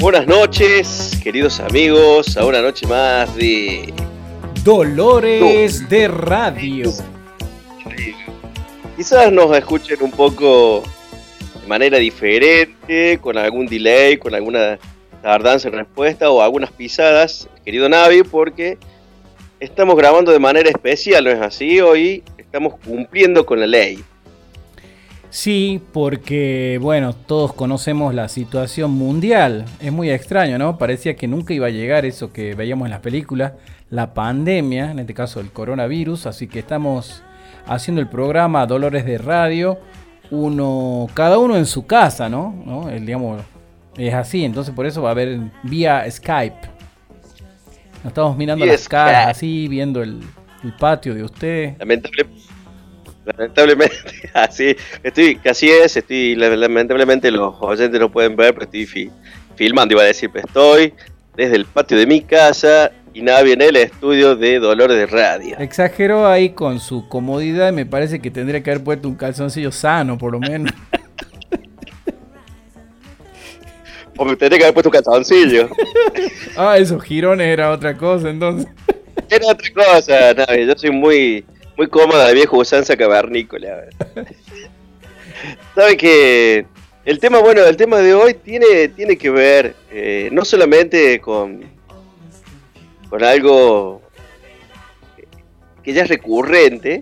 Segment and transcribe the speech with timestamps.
[0.00, 3.92] Buenas noches, queridos amigos, a una noche más de
[4.64, 6.90] Dolores de Radio.
[8.96, 10.82] Quizás nos escuchen un poco
[11.60, 14.78] de manera diferente, con algún delay, con alguna
[15.20, 18.78] tardanza en respuesta o algunas pisadas, querido Navi, porque
[19.60, 21.80] estamos grabando de manera especial, ¿no es así?
[21.80, 24.02] Hoy estamos cumpliendo con la ley.
[25.30, 29.66] Sí, porque bueno, todos conocemos la situación mundial.
[29.80, 30.78] Es muy extraño, ¿no?
[30.78, 33.52] Parecía que nunca iba a llegar eso que veíamos en las películas,
[33.90, 37.22] la pandemia, en este caso el coronavirus, así que estamos
[37.66, 39.78] haciendo el programa Dolores de Radio,
[40.30, 42.54] uno cada uno en su casa, ¿no?
[42.64, 42.88] ¿No?
[42.88, 43.42] Digamos,
[43.98, 46.77] es así, entonces por eso va a haber vía Skype.
[48.08, 50.20] Nos estamos mirando las caras así, viendo el,
[50.64, 51.76] el patio de usted.
[51.78, 52.48] Lamentablemente
[53.36, 53.94] Lamentablemente,
[54.34, 59.10] así, estoy, casi es, estoy, lamentablemente los oyentes no pueden ver, pero estoy
[59.54, 60.94] filmando, iba a decir, pero estoy
[61.36, 65.58] desde el patio de mi casa y nadie en el estudio de Dolores de Radio.
[65.58, 70.16] Exageró ahí con su comodidad, me parece que tendría que haber puesto un calzoncillo sano,
[70.16, 70.72] por lo menos.
[74.18, 75.70] o me tendría que haber puesto un calzoncillo.
[76.56, 78.70] ah, esos girones era otra cosa, entonces.
[79.30, 81.44] Era otra cosa, yo soy muy
[81.78, 83.84] muy cómoda de viejo usanza cavernícola.
[85.74, 86.66] Sabe que
[87.04, 91.62] el tema, bueno, el tema de hoy tiene, tiene que ver eh, no solamente con,
[93.08, 94.02] con algo
[95.84, 97.00] que ya es recurrente,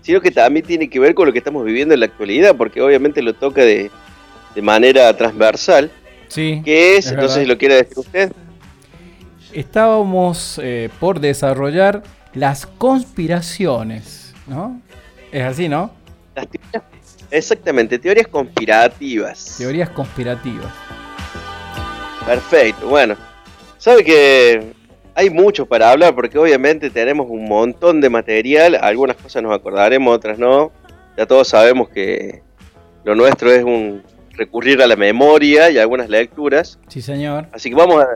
[0.00, 2.80] sino que también tiene que ver con lo que estamos viviendo en la actualidad, porque
[2.80, 3.90] obviamente lo toca de,
[4.54, 5.90] de manera transversal.
[6.34, 6.62] Sí.
[6.64, 7.12] ¿Qué es?
[7.12, 8.32] Entonces, ¿lo quiere decir usted?
[9.52, 12.02] Estábamos eh, por desarrollar
[12.34, 14.82] las conspiraciones, ¿no?
[15.30, 15.92] Es así, ¿no?
[17.30, 19.54] exactamente, teorías conspirativas.
[19.58, 20.72] Teorías conspirativas.
[22.26, 23.14] Perfecto, bueno.
[23.78, 24.72] Sabe que
[25.14, 30.16] hay mucho para hablar porque obviamente tenemos un montón de material, algunas cosas nos acordaremos,
[30.16, 30.72] otras no.
[31.16, 32.42] Ya todos sabemos que
[33.04, 34.02] lo nuestro es un
[34.36, 36.78] recurrir a la memoria y algunas lecturas.
[36.88, 37.46] Sí, señor.
[37.52, 38.06] Así que vamos a,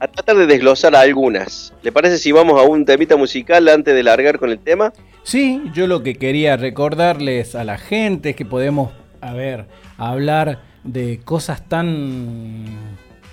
[0.00, 1.72] a tratar de desglosar algunas.
[1.82, 4.92] ¿Le parece si vamos a un temita musical antes de largar con el tema?
[5.22, 9.66] Sí, yo lo que quería recordarles a la gente es que podemos, a ver,
[9.98, 12.64] hablar de cosas tan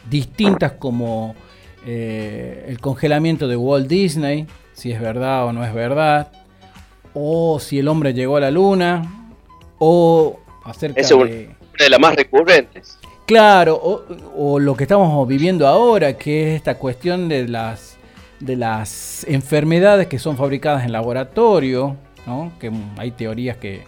[0.10, 1.36] distintas como
[1.86, 6.32] eh, el congelamiento de Walt Disney, si es verdad o no es verdad,
[7.14, 9.32] o si el hombre llegó a la luna,
[9.80, 11.02] o acerca
[11.78, 12.98] una de las más recurrentes.
[13.26, 13.76] Claro,
[14.36, 17.98] o, lo que estamos viviendo ahora, que es esta cuestión de las,
[18.40, 22.54] de las enfermedades que son fabricadas en laboratorio, ¿no?
[22.60, 23.84] que hay teorías que,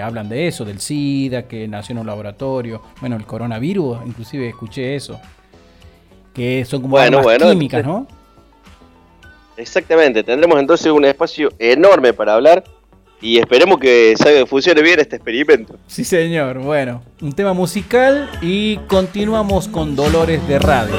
[0.00, 4.94] hablan de eso, del SIDA, que nació en un laboratorio, bueno, el coronavirus, inclusive escuché
[4.94, 5.20] eso,
[6.32, 8.06] que son como armas químicas, ¿no?
[9.56, 12.62] Exactamente, tendremos entonces un espacio enorme para hablar
[13.22, 14.14] y esperemos que
[14.48, 15.78] funcione bien este experimento.
[15.86, 16.58] Sí, señor.
[16.58, 20.96] Bueno, un tema musical y continuamos con Dolores de Radio.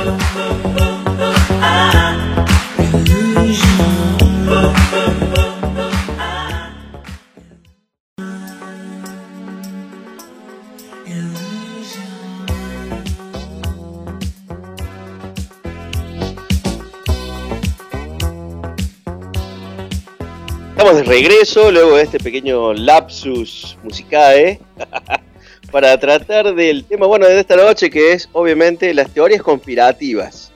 [20.83, 24.59] Estamos de regreso luego de este pequeño lapsus musicae
[25.71, 30.51] para tratar del tema bueno de esta noche que es obviamente las teorías conspirativas.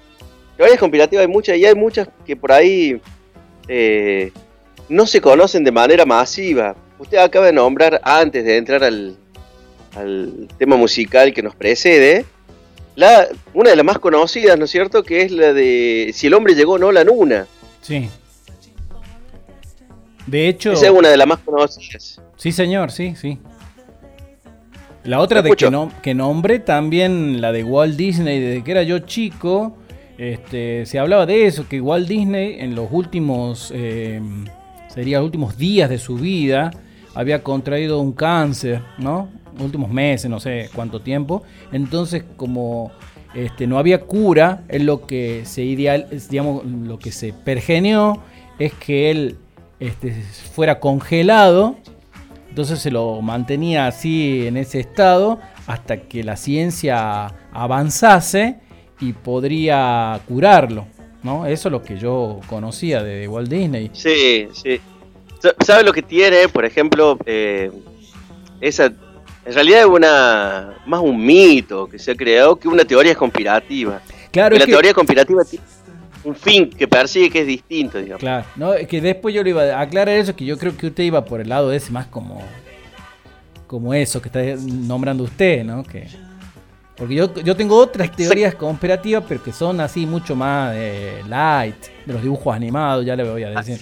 [0.58, 3.00] Teorías conspirativas hay muchas y hay muchas que por ahí
[3.70, 4.34] eh,
[4.90, 6.76] no se conocen de manera masiva.
[7.00, 9.16] Usted acaba de nombrar antes de entrar al,
[10.58, 12.26] tema musical que nos precede,
[12.98, 15.04] la, una de las más conocidas, ¿no es cierto?
[15.04, 17.48] Que es la de si el hombre llegó o no la luna.
[17.82, 18.10] Sí.
[20.28, 20.74] De hecho.
[20.74, 22.22] Esa es una de las más conocidas.
[22.36, 23.40] Sí, señor, sí, sí.
[25.04, 28.84] La otra de que, no, que nombré también, la de Walt Disney, desde que era
[28.84, 29.78] yo chico,
[30.18, 34.22] este, se hablaba de eso, que Walt Disney en los últimos, eh,
[34.90, 36.72] sería los últimos días de su vida,
[37.16, 39.30] había contraído un cáncer, ¿no?
[39.60, 41.42] Últimos meses, no sé cuánto tiempo.
[41.72, 42.92] Entonces, como
[43.34, 48.22] este, no había cura, es lo que se ideal, digamos, lo que se pergenió
[48.60, 49.38] es que él
[49.80, 50.12] este,
[50.54, 51.78] fuera congelado,
[52.50, 58.60] entonces se lo mantenía así en ese estado hasta que la ciencia avanzase
[59.00, 60.88] y podría curarlo.
[61.24, 61.46] ¿no?
[61.46, 63.92] Eso es lo que yo conocía de Walt Disney.
[63.94, 64.80] Sí, sí.
[65.64, 66.48] ¿Sabe lo que tiene?
[66.50, 67.72] Por ejemplo, eh,
[68.60, 73.14] esa, en realidad es una más un mito que se ha creado que una teoría
[73.14, 74.02] conspirativa.
[74.32, 75.64] Claro, la teoría conspirativa tiene
[76.28, 78.20] un fin que persigue que es distinto, digamos.
[78.20, 80.88] Claro, no, es que después yo le iba a aclarar eso, que yo creo que
[80.88, 82.42] usted iba por el lado ese más como
[83.66, 85.84] como eso que está nombrando usted, ¿no?
[85.84, 86.08] Que
[86.98, 91.76] porque yo, yo tengo otras teorías conspirativas, pero que son así mucho más de light,
[92.06, 93.80] de los dibujos animados, ya le voy a decir.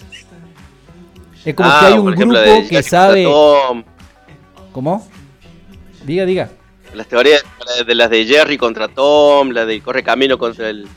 [1.46, 2.40] Es como ah, que hay un grupo
[2.70, 3.26] que sabe.
[4.72, 5.08] ¿Cómo?
[6.04, 6.50] Diga, diga.
[6.94, 7.44] Las teorías
[7.88, 10.88] de las de Jerry contra Tom, la de Corre Camino contra el.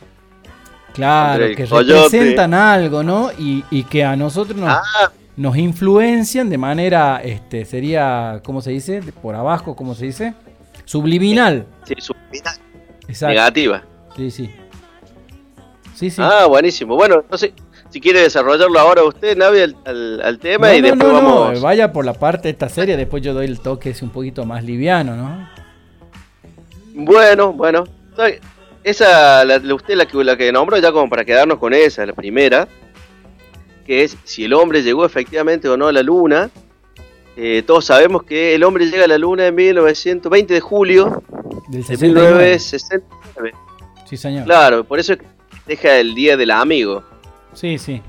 [0.99, 3.31] Claro, que representan algo, ¿no?
[3.39, 5.13] Y, y, que a nosotros nos, ah.
[5.37, 9.01] nos influencian de manera, este, sería, ¿cómo se dice?
[9.23, 10.35] Por abajo, ¿cómo se dice?
[10.85, 11.67] Subliminal.
[11.85, 12.57] Sí, subliminal.
[13.07, 13.35] Exacto.
[13.35, 13.85] Negativa.
[14.17, 14.51] Sí, sí.
[15.95, 16.21] Sí, sí.
[16.21, 16.97] Ah, buenísimo.
[16.97, 17.55] Bueno, no sé
[17.91, 21.61] si quiere desarrollarlo ahora usted, Navi, al, tema y después vamos.
[21.61, 24.45] Vaya por la parte de esta serie, después yo doy el toque es un poquito
[24.45, 25.49] más liviano, ¿no?
[26.93, 27.85] Bueno, bueno.
[28.89, 32.13] Esa, la, usted la que, la que nombró ya como para quedarnos con esa, la
[32.13, 32.69] primera,
[33.87, 36.51] que es si el hombre llegó efectivamente o no a la luna
[37.41, 41.23] eh, todos sabemos que el hombre llega a la luna en 1920 de julio
[41.69, 43.53] de 1969.
[44.07, 44.45] Sí, señor.
[44.45, 45.15] Claro, por eso
[45.65, 47.05] deja el Día del Amigo.
[47.53, 48.03] Sí, sí.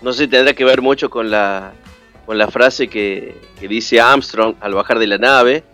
[0.00, 1.74] No sé si tendrá que ver mucho con la,
[2.26, 5.64] con la frase que, dice Armstrong al bajar de la nave.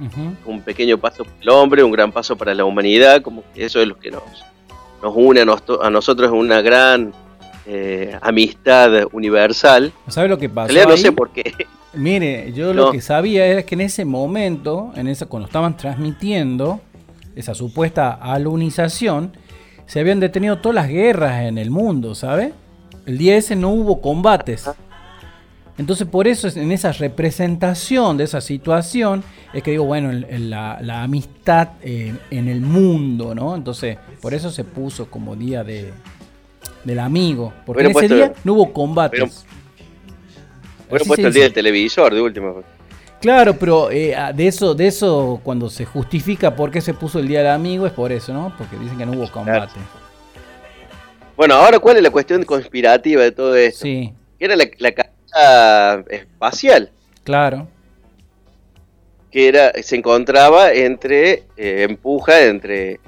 [0.44, 3.22] Un pequeño paso para el hombre, un gran paso para la humanidad.
[3.22, 4.22] Como que eso es lo que nos,
[5.02, 7.12] nos une a, nosotros en una gran
[7.66, 9.92] eh, amistad universal.
[10.08, 10.72] ¿Sabe lo que pasa?
[10.86, 11.54] no sé por qué.
[11.94, 16.80] Mire, yo lo que sabía era que en ese momento, en esa, cuando estaban transmitiendo
[17.34, 19.32] esa supuesta alunización,
[19.86, 22.52] se habían detenido todas las guerras en el mundo, ¿sabe?
[23.06, 24.68] El día ese no hubo combates.
[25.78, 29.22] Entonces por eso en esa representación de esa situación
[29.52, 33.54] es que digo, bueno, la, amistad eh, en el mundo, ¿no?
[33.54, 35.92] Entonces por eso se puso como día de,
[36.82, 37.52] del amigo.
[37.64, 39.46] Porque en ese día no hubo combates.
[40.90, 42.62] Bueno, puesto el día del televisor, de último.
[43.20, 47.18] Claro, pero eh, ah, de eso, de eso, cuando se justifica por qué se puso
[47.18, 48.54] el Día del Amigo, es por eso, ¿no?
[48.56, 49.74] Porque dicen que no hubo combate.
[51.36, 53.82] Bueno, ahora, ¿cuál es la cuestión conspirativa de todo esto?
[53.82, 54.12] Sí.
[54.38, 54.92] Que era la, la
[56.08, 56.90] espacial.
[57.24, 57.68] Claro.
[59.30, 63.00] Que era, se encontraba entre, eh, empuja entre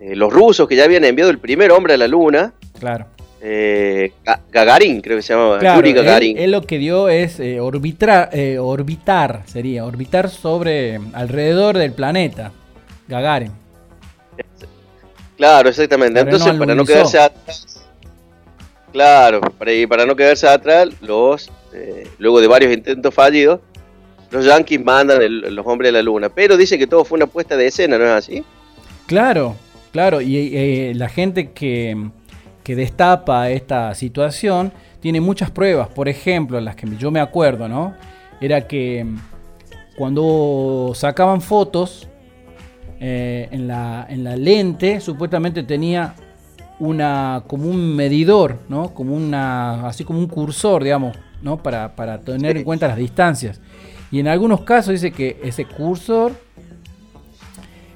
[0.00, 2.52] eh, los rusos que ya habían enviado el primer hombre a la Luna.
[2.78, 3.06] Claro
[3.44, 4.12] eh,
[4.52, 5.58] Gagarin, creo que se llamaba.
[5.74, 6.38] Yuri Gagarin.
[6.38, 8.30] Él, lo que dio es orbitar,
[8.60, 12.52] orbitar, sería, orbitar sobre, alrededor del planeta.
[13.08, 13.50] Gagarin.
[15.36, 16.20] Claro, exactamente.
[16.20, 17.82] Entonces, para no quedarse atrás,
[18.92, 23.60] claro, para, para no quedarse atrás, los, eh, luego de varios intentos fallidos,
[24.30, 25.20] los yankees mandan
[25.54, 26.28] los hombres a la luna.
[26.28, 28.44] Pero dice que todo fue una puesta de escena, ¿no es así?
[29.06, 29.56] Claro,
[29.92, 30.20] claro.
[30.20, 31.96] Y la gente que
[32.62, 35.88] que destapa esta situación tiene muchas pruebas.
[35.88, 37.94] Por ejemplo, las que yo me acuerdo, ¿no?
[38.40, 39.06] Era que
[39.96, 42.08] cuando sacaban fotos
[43.00, 46.14] eh, en, la, en, la, lente, supuestamente tenía
[46.78, 48.94] una como un medidor, ¿no?
[48.94, 51.62] Como una así como un cursor, digamos, ¿no?
[51.62, 53.60] Para, para tener en cuenta las distancias.
[54.10, 56.32] Y en algunos casos dice que ese cursor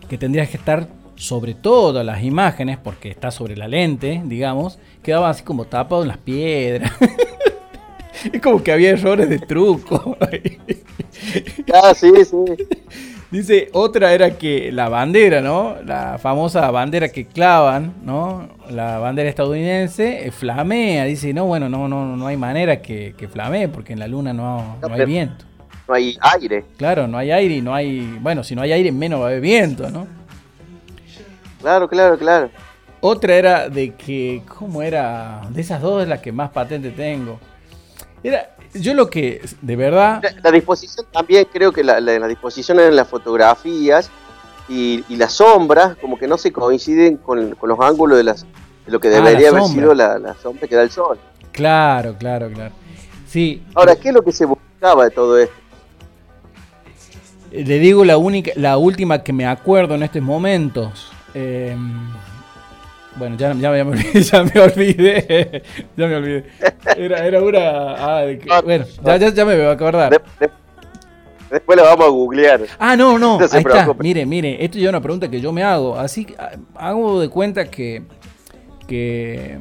[0.08, 5.30] que tendría que estar sobre todas las imágenes, porque está sobre la lente, digamos, quedaba
[5.30, 6.92] así como tapado en las piedras.
[8.32, 10.16] es como que había errores de truco.
[11.72, 12.66] ah, sí, sí.
[13.30, 15.76] Dice, otra era que la bandera, ¿no?
[15.84, 18.48] La famosa bandera que clavan, ¿no?
[18.70, 21.04] La bandera estadounidense eh, flamea.
[21.04, 24.32] Dice, no, bueno, no, no, no hay manera que, que flamee porque en la luna
[24.32, 25.44] no, no hay viento.
[25.88, 26.64] No hay aire.
[26.76, 28.18] Claro, no hay aire y no hay...
[28.20, 30.06] Bueno, si no hay aire menos va a haber viento, ¿no?
[31.60, 32.50] Claro, claro, claro.
[33.00, 35.42] Otra era de que, ¿cómo era?
[35.50, 37.38] De esas dos es la que más patente tengo.
[38.22, 40.22] Era, yo lo que, de verdad...
[40.42, 44.10] La, disposición también, creo que la, la, disposición en las fotografías
[44.68, 49.00] y, las sombras, como que no se coinciden con, los ángulos de, las, de lo
[49.00, 51.18] que ah, debería haber sido la, sombra que da el sol.
[51.52, 52.74] Claro, claro, claro.
[53.26, 53.62] Sí.
[53.74, 55.54] Ahora, ¿qué es lo que se buscaba de todo esto?
[57.50, 61.76] Le digo la única, la última que me acuerdo en estos momentos eh,
[63.18, 65.62] bueno, ya, ya, me olvidé, ya, me olvidé.
[65.96, 66.44] Ya me olvidé.
[66.96, 67.58] Era, era una.
[67.58, 70.22] Ah, ah, bueno, ya, ya, ya, me voy a acordar.
[71.50, 72.60] después lo vamos a googlear.
[72.78, 73.38] Ah, no, no.
[73.38, 73.92] ahí está.
[73.98, 74.64] Mire, mire.
[74.64, 75.98] Esto ya es una pregunta que yo me hago.
[75.98, 76.26] Así
[76.74, 78.02] hago de cuenta que.
[78.86, 79.58] que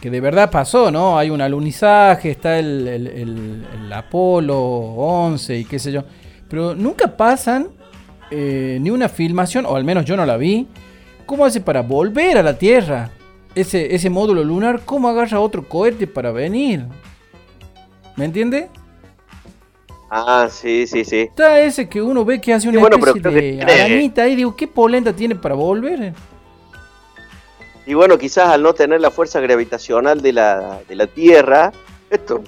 [0.00, 1.18] que de verdad pasó, ¿no?
[1.18, 6.04] Hay un alunizaje, está el, el, Apolo 11 y qué sé yo.
[6.48, 7.68] Pero nunca pasan
[8.30, 10.68] eh, ni una filmación, o al menos yo no la vi.
[11.28, 13.10] ¿Cómo hace para volver a la Tierra?
[13.54, 16.86] Ese, ese módulo lunar, ¿cómo agarra otro cohete para venir?
[18.16, 18.70] ¿Me entiende?
[20.08, 21.20] Ah, sí, sí, sí.
[21.20, 25.12] Está ese que uno ve que hace una especie de arañita ahí, digo, ¿qué polenta
[25.12, 26.14] tiene para volver?
[27.84, 31.72] Y bueno, quizás al no tener la fuerza gravitacional de la, de la Tierra,
[32.08, 32.42] esto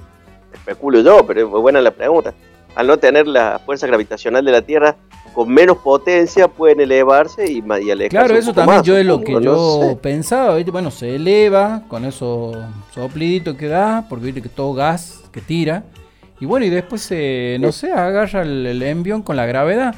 [0.51, 2.33] especulo yo, pero es muy buena la pregunta,
[2.73, 4.95] al no tener la fuerza gravitacional de la Tierra,
[5.33, 8.09] con menos potencia pueden elevarse y, y alejarse.
[8.09, 12.51] Claro, eso también yo es lo que yo pensaba, bueno, se eleva con eso
[12.93, 15.83] soplidito que da, porque viste que todo gas que tira,
[16.39, 19.95] y bueno, y después, se, no sé, agarra el, el envión con la gravedad.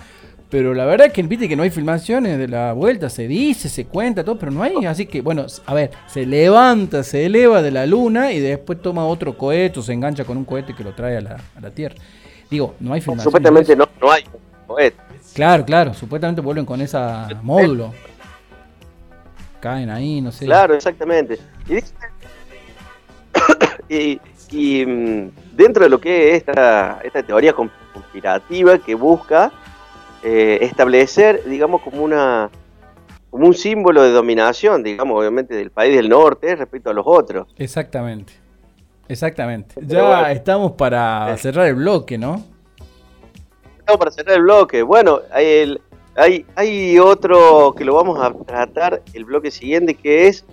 [0.53, 3.69] Pero la verdad es que viste que no hay filmaciones de la vuelta, se dice,
[3.69, 4.85] se cuenta, todo, pero no hay.
[4.85, 9.03] Así que, bueno, a ver, se levanta, se eleva de la luna y después toma
[9.03, 11.95] otro cohete o se engancha con un cohete que lo trae a la, Tierra.
[12.51, 13.23] Digo, no hay filmaciones.
[13.23, 14.23] Supuestamente no, no hay
[14.63, 14.97] cohete.
[15.33, 16.97] Claro, claro, supuestamente vuelven con ese
[17.41, 17.93] módulo.
[19.59, 20.45] Caen ahí, no sé.
[20.45, 21.39] Claro, exactamente.
[23.89, 29.51] Y, y, mm, dentro de lo que es esta, esta teoría conspirativa que busca
[30.23, 32.49] eh, establecer, digamos, como una
[33.29, 37.47] como un símbolo de dominación, digamos, obviamente, del país del norte respecto a los otros.
[37.57, 38.33] Exactamente.
[39.07, 39.75] Exactamente.
[39.81, 42.52] Ya estamos para cerrar el bloque, ¿no?
[43.85, 44.81] Para cerrar el bloque.
[44.81, 45.77] Bueno, hay,
[46.15, 50.45] hay, hay otro que lo vamos a tratar el bloque siguiente, que es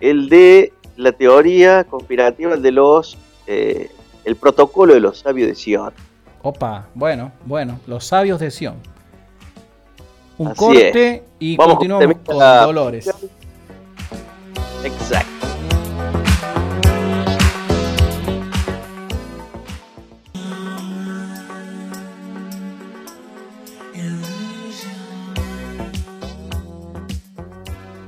[0.00, 3.90] el de la teoría conspirativa de los eh,
[4.24, 5.92] el protocolo de los sabios de Sion.
[6.42, 8.76] Opa, bueno, bueno, los sabios de Sion
[10.38, 13.10] un corte y continuamos con Dolores.
[14.84, 15.55] Exacto.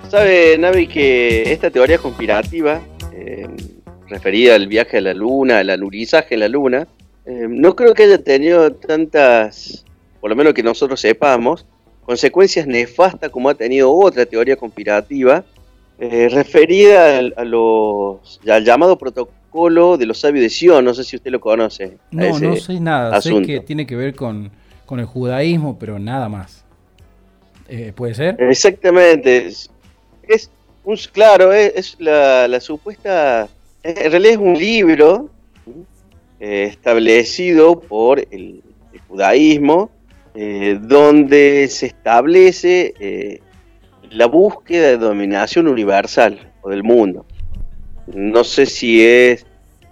[0.08, 2.80] Sabe, Navi, que esta teoría conspirativa,
[3.12, 3.46] eh,
[4.08, 6.88] referida al viaje a la luna, al anurizaje en la luna,
[7.26, 9.84] eh, no creo que haya tenido tantas,
[10.18, 11.66] por lo menos que nosotros sepamos,
[12.06, 15.44] consecuencias nefastas como ha tenido otra teoría conspirativa
[15.98, 20.86] eh, referida a, los, al llamado protocolo de los sabios de Sion.
[20.86, 21.98] No sé si usted lo conoce.
[22.12, 23.20] No, no sé nada.
[23.20, 24.50] Sé que tiene que ver con,
[24.90, 26.64] el judaísmo, pero nada más.
[27.68, 28.40] Eh, ¿Puede ser?
[28.40, 29.50] Exactamente.
[30.28, 30.50] Es,
[30.84, 33.48] un, claro, es, la, supuesta.
[33.82, 35.30] En realidad es un libro
[36.38, 38.62] eh, establecido por el
[39.08, 39.90] judaísmo
[40.34, 43.40] eh, donde se establece eh,
[44.10, 47.24] la búsqueda de dominación universal o del mundo.
[48.06, 49.46] No sé si es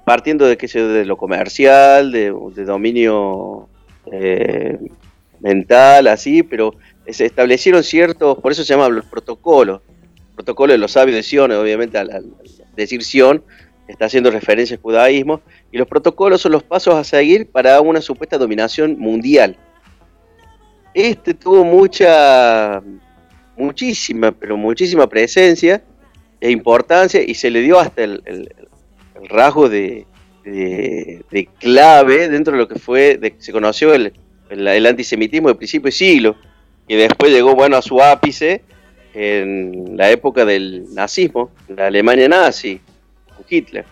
[0.04, 2.30] partiendo de que de lo comercial, de,
[2.64, 3.68] dominio
[5.40, 6.74] mental, así, pero
[7.08, 9.80] se establecieron ciertos, por eso se llaman los protocolos,
[10.36, 12.24] protocolo de los sabios de Sion, obviamente al,
[12.76, 13.42] decir Sion
[13.88, 15.40] está haciendo referencia al judaísmo,
[15.72, 19.56] y los protocolos son los pasos a seguir para una supuesta dominación mundial.
[20.92, 22.82] Este tuvo mucha,
[23.56, 25.82] muchísima, pero muchísima presencia
[26.40, 28.52] e importancia y se le dio hasta el,
[29.28, 30.06] rasgo de,
[31.60, 34.12] clave dentro de lo que fue, de, se conoció el,
[34.86, 36.36] antisemitismo de principio de siglo,
[36.88, 38.62] y después llegó bueno a su ápice
[39.18, 42.78] en la época del nazismo, la Alemania nazi,
[43.48, 43.86] Hitler.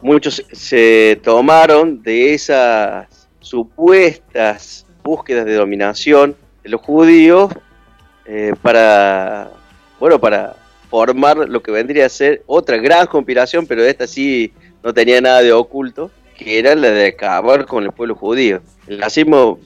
[0.00, 7.52] Muchos se tomaron de esas supuestas búsquedas de dominación de los judíos
[8.26, 9.50] eh, para,
[9.98, 10.54] bueno, para
[10.88, 14.52] formar lo que vendría a ser otra gran conspiración, pero esta sí
[14.84, 18.60] no tenía nada de oculto, que era la de acabar con el pueblo judío.
[18.86, 19.58] El nazismo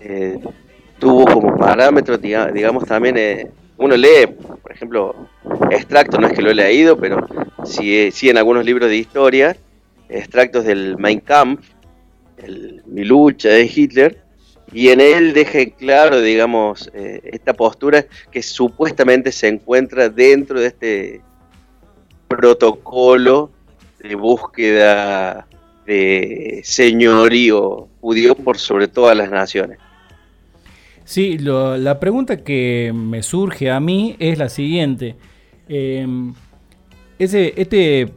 [0.00, 0.36] eh,
[0.98, 4.26] tuvo como parámetro, digamos, también, eh, uno lee,
[4.62, 5.14] por ejemplo,
[5.70, 7.26] extractos, no es que lo he leído, pero
[7.64, 9.56] sí, sí en algunos libros de historia,
[10.08, 11.68] extractos del Mein Kampf,
[12.38, 14.26] el, mi lucha de Hitler,
[14.72, 20.66] y en él deje claro, digamos, eh, esta postura que supuestamente se encuentra dentro de
[20.66, 21.20] este
[22.28, 23.50] protocolo
[24.00, 25.46] de búsqueda
[25.86, 29.78] de señorío judío por sobre todas las naciones.
[31.06, 35.14] Sí, la pregunta que me surge a mí es la siguiente.
[35.68, 36.34] Em,
[37.16, 38.08] ese, este,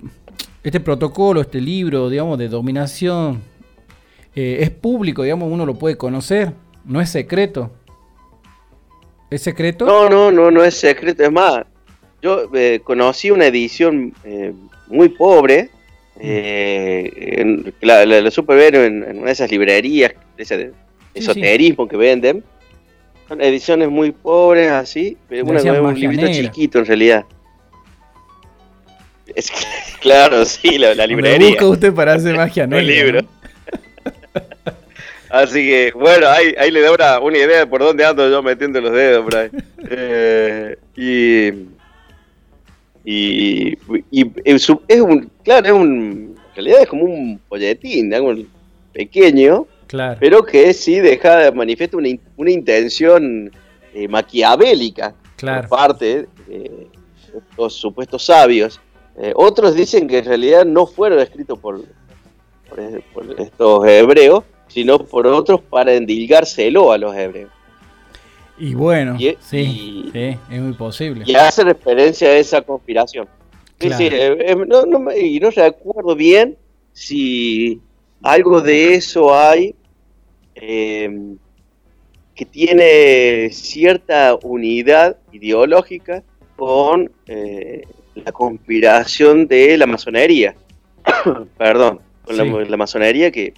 [0.63, 3.43] este protocolo, este libro, digamos, de dominación
[4.35, 6.53] eh, es público, digamos, uno lo puede conocer,
[6.83, 7.71] no es secreto.
[9.29, 9.85] ¿Es secreto?
[9.85, 11.63] No, no, no, no es secreto, es más,
[12.23, 14.51] yo eh, conocí una edición eh,
[14.87, 15.69] muy pobre,
[16.19, 20.71] eh, la, la, supe ver en, una de esas librerías, de ese
[21.13, 22.43] esoterismo que venden.
[23.29, 27.25] Son ediciones muy pobres, así, pero una, un librito chiquito en realidad.
[29.35, 29.51] Es
[30.01, 31.49] claro, sí, la, librería.
[31.49, 32.81] busca usted para hacer magia negra.
[32.81, 33.19] libro.
[35.29, 38.81] Así que, bueno, ahí, ahí le da una, idea de por dónde ando yo metiendo
[38.81, 39.49] los dedos por ahí.
[39.91, 41.49] Eh, y,
[43.05, 43.77] y,
[44.43, 48.33] es un, claro, es un, en realidad es como un folletín, algo
[48.91, 50.17] pequeño, claro.
[50.19, 53.51] pero que sí deja manifiesta una, una intención
[53.93, 56.87] eh, maquiavélica por parte de
[57.35, 58.79] estos supuestos sabios.
[59.17, 61.83] Eh, otros dicen que en realidad no fueron escritos por,
[63.13, 67.51] por, estos hebreos, sino por otros para endilgárselo a los hebreos.
[68.57, 71.23] Y bueno, sí, es muy posible.
[71.25, 73.27] Y hace referencia a esa conspiración.
[73.79, 76.57] Sí, sí, eh, eh, no, no, y no recuerdo bien
[76.91, 77.81] si
[78.21, 79.73] algo de eso hay
[80.59, 86.23] que tiene cierta unidad ideológica
[86.55, 87.11] con
[88.25, 90.55] la conspiración de la masonería.
[91.57, 93.53] Perdón, con la, masonería que,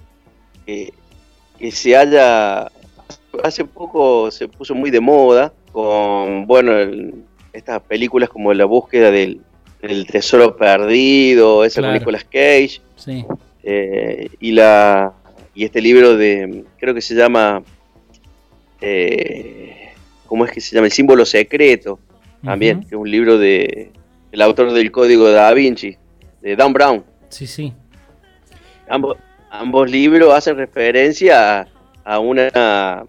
[0.65, 2.71] que, se haya.
[3.43, 6.73] Hace poco se puso muy de moda con, bueno,
[7.53, 9.41] estas películas como La búsqueda del,
[10.11, 12.81] tesoro perdido, esa con Nicolas Cage.
[12.95, 13.25] Sí.
[13.63, 15.13] Eh, y la
[15.53, 17.63] y este libro de creo que se llama
[18.79, 19.93] eh,
[20.27, 21.99] cómo es que se llama el símbolo secreto
[22.43, 23.91] también que es un libro de
[24.31, 25.97] el autor del código de Da Vinci,
[26.41, 27.03] de Dan Brown.
[27.29, 27.73] Sí, sí.
[28.87, 29.17] Ambos,
[29.49, 31.67] ambos libros hacen referencia
[32.03, 33.03] a, una,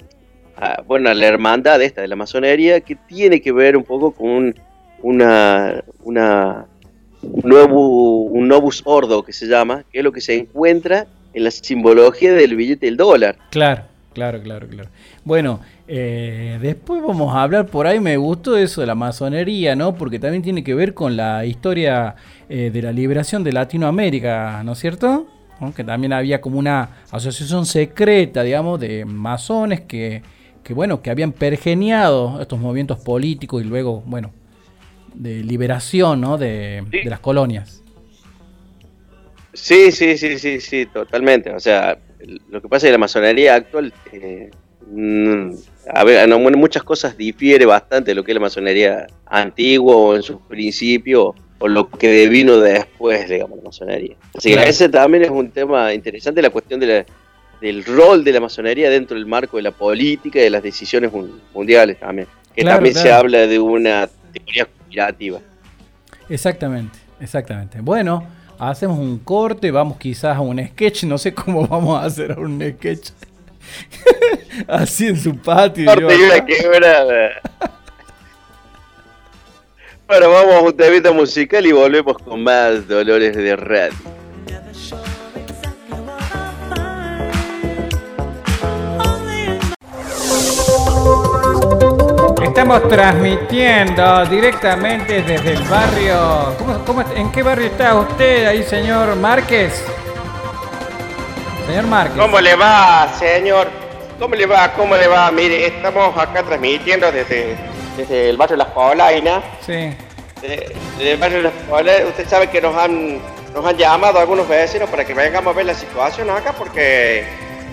[0.87, 4.55] bueno, a la hermandad esta de la masonería que tiene que ver un poco con
[5.03, 6.67] una, una
[7.23, 11.45] un, nuevo, un novus ordo que se llama, que es lo que se encuentra en
[11.45, 13.37] la simbología del billete del dólar.
[13.51, 14.89] Claro, claro, claro, claro.
[15.25, 19.95] Bueno, eh, después vamos a hablar por ahí, me gustó eso de la masonería, ¿no?
[19.95, 22.16] Porque también tiene que ver con la historia
[22.49, 25.27] eh, de la liberación de Latinoamérica, ¿no es cierto?
[25.77, 30.23] Que también había como una asociación secreta, digamos, de masones que,
[30.71, 34.33] bueno, que habían pergeniado estos movimientos políticos y luego, bueno,
[35.14, 36.37] de liberación, ¿no?
[36.37, 37.83] De, las colonias.
[39.53, 41.51] Sí, sí, sí, sí, sí, totalmente.
[41.51, 41.99] O sea,
[42.51, 44.51] lo que pasa es que la masonería actual eh,
[44.91, 45.51] mm,
[45.95, 50.17] a ver, en muchas cosas difiere bastante de lo que es la masonería antigua o
[50.17, 54.17] en sus principios o lo que vino después, digamos, la masonería.
[54.35, 57.07] Así que ese también es un tema interesante, la cuestión de
[57.61, 61.12] del rol de la masonería dentro del marco de la política y de las decisiones
[61.55, 62.27] mundiales también.
[62.57, 65.38] Que también se habla de una teoría conspirativa.
[66.29, 67.81] Exactamente, exactamente.
[67.81, 68.27] Bueno,
[68.59, 72.61] hacemos un corte, vamos quizás a un sketch, no sé cómo vamos a hacer un
[72.61, 73.11] sketch.
[74.69, 75.91] Así en su patio.
[80.05, 84.22] Bueno, vamos a un temita musical y volvemos con más Dolores de Radio.
[92.42, 96.55] Estamos transmitiendo directamente desde el barrio.
[97.14, 99.85] en qué barrio está usted ahí, señor Márquez?
[101.66, 102.18] Señor Márquez.
[102.18, 103.68] ¿Cómo le va, señor?
[104.18, 104.72] ¿Cómo le va?
[104.72, 105.31] ¿Cómo le va?
[105.31, 107.57] Mire, estamos acá transmitiendo desde,
[107.96, 109.42] desde el barrio Las Polainas.
[109.64, 109.94] Sí.
[110.40, 112.09] Desde, el barrio Las Polainas.
[112.09, 113.20] Usted sabe que nos han,
[113.55, 117.24] nos han llamado algunos vecinos para que vengamos a ver la situación acá porque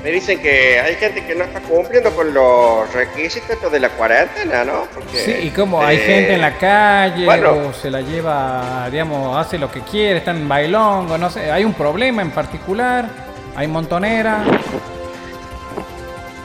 [0.03, 4.63] me dicen que hay gente que no está cumpliendo con los requisitos de la cuarentena,
[4.63, 4.87] ¿no?
[5.13, 9.69] sí, y como hay gente en la calle o se la lleva, digamos, hace lo
[9.71, 13.29] que quiere, está en bailongo, no sé, hay un problema en particular.
[13.55, 14.43] Hay montonera.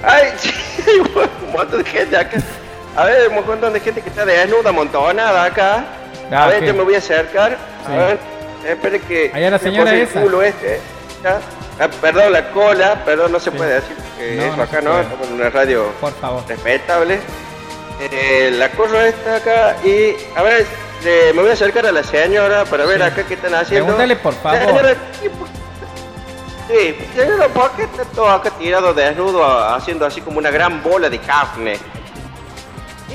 [0.03, 0.29] Ay,
[0.87, 2.39] hay un montón de gente acá.
[2.97, 5.85] A ver, un montón de gente que está desnuda, montonada acá.
[6.33, 7.57] Ah, a ver, yo me voy a acercar.
[7.87, 8.19] A ver,
[8.69, 9.31] espere que.
[9.33, 10.21] Allá la señora esa.
[10.21, 10.81] Culo este.
[11.81, 15.35] Ah, perdón, la cola, perdón, no se puede decir que eso acá no, estamos en
[15.35, 16.45] una radio Por favor.
[16.47, 17.19] respetable.
[18.01, 20.67] Eh, la cosa está acá y, a ver,
[21.35, 23.87] me voy a acercar a la señora para ver acá qué están haciendo.
[23.87, 24.97] Pregúntale, por favor.
[26.69, 31.11] Sí, señor, ¿por qué está todo acá tirado desnudo haciendo así como una gran bola
[31.11, 31.79] de carne?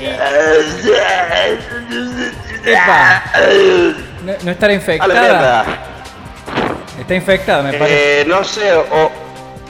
[2.64, 3.22] Epa.
[4.24, 5.64] No, no estará infectada.
[7.00, 8.20] Está infectada, me parece.
[8.20, 9.10] Eh, no sé, o,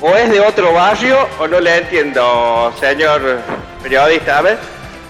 [0.01, 3.41] o es de otro barrio o no le entiendo, señor
[3.83, 4.39] periodista.
[4.39, 4.59] A ver,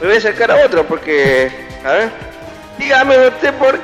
[0.01, 1.51] me voy a acercar a otro porque,
[1.85, 2.11] a ver.
[2.79, 3.79] dígame usted, ¿por,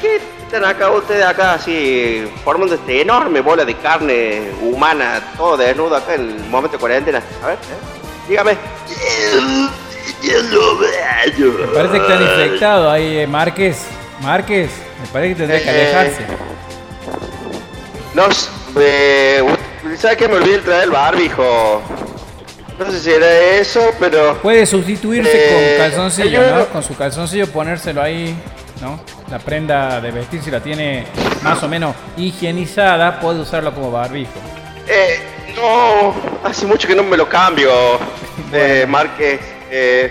[0.00, 5.96] qué están acá ustedes acá así, formando este enorme bola de carne humana, todo desnudo
[5.96, 7.22] acá en el momento de cuarentena?
[7.42, 8.28] A ver, ¿eh?
[8.28, 8.56] dígame.
[11.38, 13.86] Me parece que están infectados ahí, eh, Márquez.
[14.20, 16.26] Márquez, me parece que tendría que alejarse.
[18.14, 18.28] No,
[18.80, 19.42] eh,
[19.96, 21.82] ¿sabes que me olvidé de traer el barbijo?
[22.78, 24.38] No sé si era eso, pero.
[24.38, 26.66] Puede sustituirse con eh, calzoncillo, ¿no?
[26.66, 28.34] Con su calzoncillo ponérselo ahí,
[28.80, 29.00] ¿no?
[29.30, 31.06] La prenda de vestir, si la tiene
[31.42, 34.32] más o menos higienizada, puede usarlo como barbijo.
[34.88, 35.20] Eh,
[35.56, 37.70] no, hace mucho que no me lo cambio,
[38.52, 39.40] eh, Márquez.
[39.70, 40.10] Eh,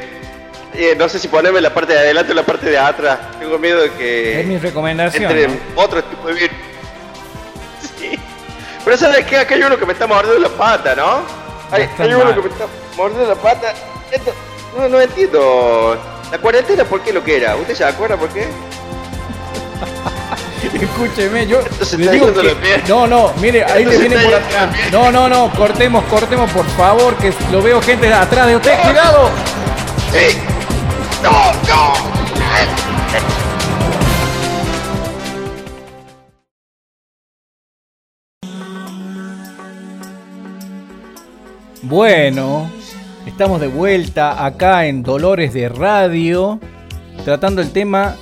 [0.75, 3.19] eh, no sé si ponerme la parte de adelante o la parte de atrás.
[3.39, 4.41] Tengo miedo de que.
[4.41, 5.31] Es mi recomendación.
[5.31, 6.57] Entre otro tipo de virus.
[8.83, 9.37] Pero ¿sabes qué?
[9.37, 11.21] Acá hay uno que me está mordiendo la pata, ¿no?
[11.71, 12.65] Hay, uno que me está
[12.97, 13.73] mordiendo la pata.
[14.11, 14.33] Esto,
[14.77, 15.97] no, no entiendo.
[16.31, 17.55] La cuarentena, ¿por qué lo que era?
[17.55, 18.47] ¿Usted se acuerda por qué?
[20.81, 21.61] Escúcheme, yo
[21.97, 24.69] le digo que, no, no, mire, ahí le viene por atrás.
[24.91, 28.77] No, no, no, cortemos, cortemos, por favor, que lo veo gente atrás de usted.
[28.81, 29.29] ¡Cuidado!
[30.11, 30.37] ¡Sí!
[31.23, 33.48] ¡No, no!
[41.89, 42.69] Bueno,
[43.25, 46.59] estamos de vuelta acá en Dolores de Radio,
[47.25, 48.15] tratando el tema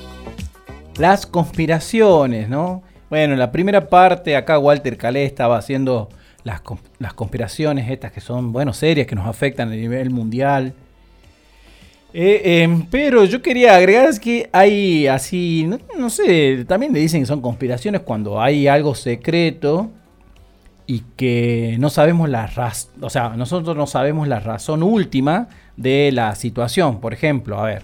[0.98, 2.82] las conspiraciones, ¿no?
[3.10, 6.08] Bueno, en la primera parte acá Walter Calé estaba haciendo
[6.46, 6.62] las,
[7.14, 10.74] conspiraciones estas que son, bueno, serias, que nos afectan a nivel mundial.
[12.14, 17.02] Eh, em, pero yo quería agregar es que hay así, no, no, sé, también le
[17.02, 19.92] dicen que son conspiraciones cuando hay algo secreto
[20.88, 26.12] y que no sabemos la razón, o sea, nosotros no sabemos la razón última de
[26.14, 27.02] la situación.
[27.02, 27.84] Por ejemplo, a ver,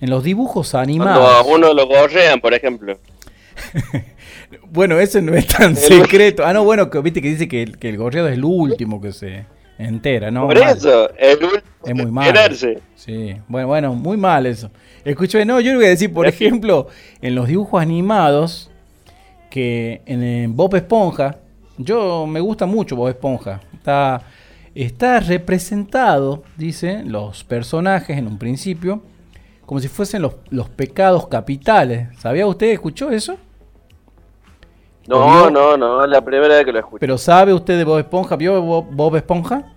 [0.00, 1.44] en los dibujos animados.
[1.44, 2.98] Cuando a uno lo gorrean, por ejemplo.
[4.70, 6.44] bueno, eso no es tan secreto.
[6.44, 9.12] Ah, no, bueno, que viste que dice que, que el gorreado es el último que
[9.12, 9.44] se
[9.78, 10.46] entera, ¿no?
[10.46, 12.56] Por eso, el último es muy mal.
[12.94, 14.70] Sí, bueno, bueno, muy mal eso.
[15.04, 16.88] Escúchame, no, yo le voy a decir, por ejemplo,
[17.20, 18.70] en los dibujos animados,
[19.50, 21.40] que en Bob Esponja,
[21.78, 23.60] yo me gusta mucho Bob Esponja.
[23.72, 24.22] Está,
[24.74, 29.02] está representado, dicen los personajes en un principio,
[29.64, 32.08] como si fuesen los, pecados capitales.
[32.18, 32.68] ¿Sabía usted?
[32.68, 33.36] ¿Escuchó eso?
[35.08, 37.00] No, no, no, es la primera vez que lo escucho.
[37.00, 38.36] ¿Pero sabe usted de Bob Esponja?
[38.36, 39.72] ¿Vio Bob, Esponja?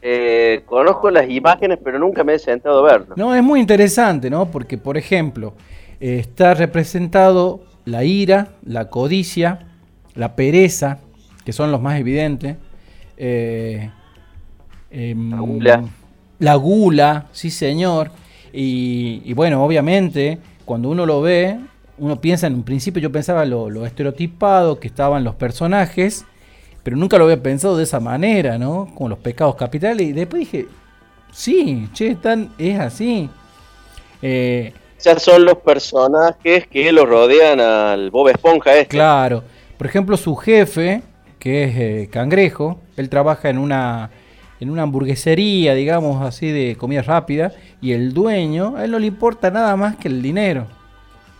[0.00, 3.14] Eh, conozco las imágenes, pero nunca me he sentado a verlo.
[3.16, 4.46] No, es muy interesante, ¿no?
[4.50, 5.54] Porque, por ejemplo,
[6.00, 9.71] está representado la ira, la codicia,
[10.14, 10.98] la pereza,
[11.44, 12.56] que son los más evidentes.
[13.16, 13.90] Eh,
[14.90, 15.84] em, la gula.
[16.38, 18.10] La gula, sí señor.
[18.52, 21.58] Y, bueno, obviamente, cuando uno lo ve,
[21.98, 26.26] uno piensa en un principio, yo pensaba lo, estereotipado que estaban los personajes,
[26.82, 28.90] pero nunca lo había pensado de esa manera, ¿no?
[28.94, 30.08] Como los pecados capitales.
[30.08, 30.66] Y después dije,
[31.32, 33.30] sí, che, están, es así.
[34.20, 34.74] Eh,
[35.18, 38.96] son los personajes que lo rodean al Bob Esponja este.
[38.96, 39.42] Claro.
[39.78, 41.02] Por ejemplo, su jefe,
[41.38, 44.10] que es eh, Cangrejo, él trabaja en una,
[44.60, 49.06] en una hamburguesería, digamos así, de comida rápida, y el dueño, a él no le
[49.06, 50.66] importa nada más que el dinero.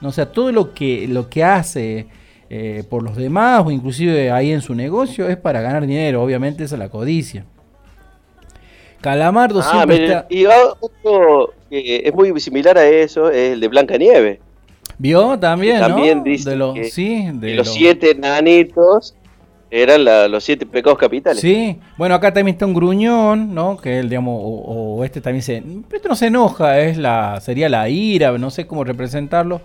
[0.03, 2.07] O sea, todo lo que, lo que hace
[2.51, 6.23] eh, por los demás, o inclusive ahí en su negocio, es para ganar dinero.
[6.23, 7.45] Obviamente esa es la codicia.
[9.01, 10.27] Calamardo ah, siempre está...
[10.29, 14.41] Y otro que es muy similar a eso es el de Blanca Nieve.
[15.03, 19.17] Vio también, también dice de los, sí, de los, siete nanitos
[19.69, 21.41] eran los siete pecados capitales.
[21.41, 23.77] Sí, bueno, acá también está un gruñón, ¿no?
[23.79, 25.61] Que él, digamos, o, este también se...
[25.93, 29.61] Esto no se enoja, es la sería la ira, no sé cómo representarlo,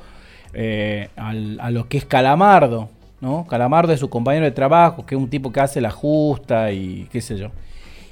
[0.54, 2.90] eh, a lo que es Calamardo,
[3.22, 3.46] ¿no?
[3.46, 7.08] Calamardo es su compañero de trabajo, que es un tipo que hace la justa y
[7.12, 7.52] qué sé yo.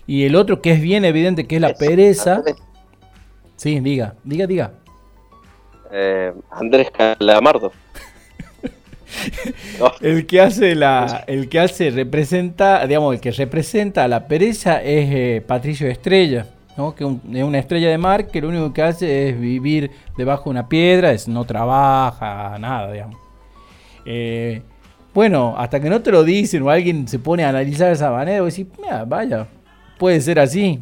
[0.05, 2.43] Y el otro que es bien evidente que es la pereza...
[3.55, 4.71] Sí, diga, diga, diga.
[5.91, 7.71] Eh, Andrés Calamardo.
[10.01, 14.81] El que hace la, el que hace representa, digamos, el que representa a la pereza
[14.81, 16.95] es eh, Patricio Estrella, ¿no?
[16.95, 20.49] Que es una estrella de mar que lo único que hace es vivir debajo de
[20.51, 23.17] una piedra, es no trabaja, nada, digamos.
[24.05, 24.61] Eh,
[25.13, 28.41] bueno, hasta que no te lo dicen o alguien se pone a analizar esa manera,
[28.41, 29.47] vos decís, mira, vaya,
[29.97, 30.79] puede ser así.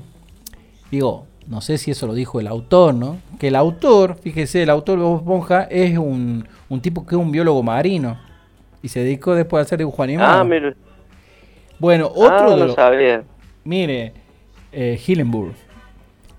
[0.89, 3.17] Digo, no sé si eso lo dijo el autor, ¿no?
[3.39, 6.47] Que el autor, fíjese, el autor de Bob Esponja es un,
[6.82, 8.19] tipo que es un biólogo marino
[8.82, 10.41] y se dedicó después a hacer dibujo animado.
[10.41, 10.75] Ah, mire.
[11.79, 13.23] Bueno, otro ah, de sabía.
[13.63, 14.13] Mire,
[14.71, 15.53] eh, Hillenburg.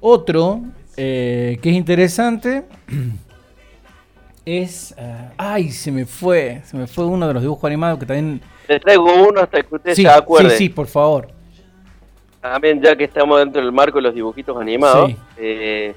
[0.01, 0.63] Otro
[0.97, 2.65] eh, que es interesante
[4.45, 4.95] es...
[4.99, 6.63] ah, ay, se me fue.
[6.65, 8.41] Se me fue uno de los dibujos animados que también...
[8.69, 10.51] Le traigo uno hasta que usted Sí, se acuerde.
[10.51, 11.34] sí, sí, por favor.
[12.53, 15.17] También ya que estamos dentro del marco de los dibujitos animados, Sí.
[15.39, 15.95] eh,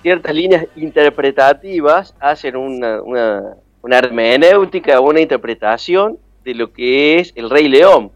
[0.00, 3.42] ciertas líneas interpretativas hacen una, una,
[3.82, 8.12] una hermenéutica, una interpretación de lo que es el Rey León.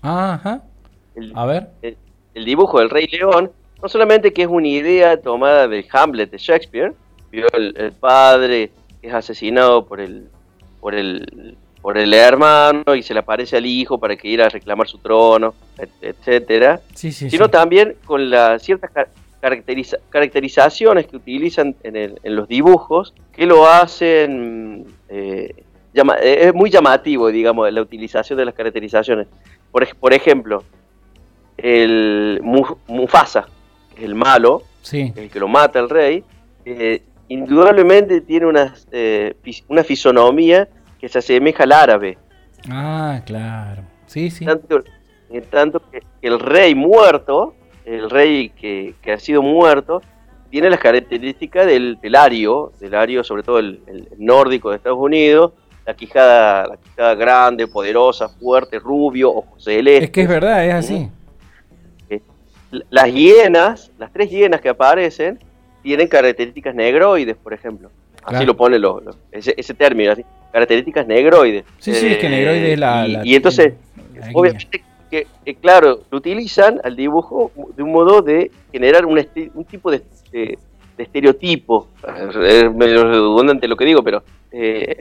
[0.00, 0.62] Ajá.
[1.14, 1.68] El, A ver.
[1.82, 1.98] el-
[2.32, 3.50] el dibujo del Rey León,
[3.82, 6.94] no solamente que es una idea tomada del Hamlet de Shakespeare,
[7.30, 8.70] vio el, el padre
[9.02, 10.28] que es asesinado por el,
[10.80, 14.48] por el por el hermano y se le aparece al hijo para que ir a
[14.48, 17.50] reclamar su trono, et- etcétera, Sí, sí, sino sí.
[17.50, 19.08] también con las ciertas car-
[19.40, 25.54] caracteriza- caracterizaciones que utilizan en, el- en los dibujos que lo hacen eh,
[25.94, 29.28] llama- eh, es muy llamativo, digamos, la utilización de las caracterizaciones.
[29.70, 30.64] Por, por ejemplo,
[31.56, 33.46] el Mu- Mufasa,
[33.94, 34.62] que es el malo,
[35.16, 36.24] el que lo mata el rey,
[36.64, 39.34] eh, indudablemente tiene una, eh,
[39.68, 40.68] una fisonomía
[41.00, 42.18] que se asemeja al árabe.
[42.68, 43.82] Ah, claro.
[44.06, 44.44] Sí, sí.
[44.44, 44.82] Tanto,
[45.30, 47.54] en tanto que el rey muerto,
[47.84, 50.02] el rey que, que ha sido muerto,
[50.50, 54.98] tiene las características del, del ario, del ario sobre todo el, el nórdico de Estados
[54.98, 55.52] Unidos,
[55.84, 60.04] la quijada, la quijada grande, poderosa, fuerte, rubio, ojos celestes.
[60.04, 61.10] Es que es verdad, es así.
[62.90, 65.38] Las hienas, las tres hienas que aparecen,
[65.82, 67.90] tienen características negroides, por ejemplo.
[68.26, 68.46] Así Claro.
[68.46, 71.64] lo pone lo- lo- ese, ese término, así, características negroides.
[71.78, 73.06] Sí, sí, es que negroide es la...
[73.06, 73.74] Y, la- y entonces,
[74.18, 75.26] la obviamente, que,
[75.60, 80.58] claro, lo utilizan al dibujo de un modo de generar un, un tipo de, de-
[80.96, 81.88] de estereotipo.
[82.42, 84.96] Es medio redundante lo que digo, pero eh,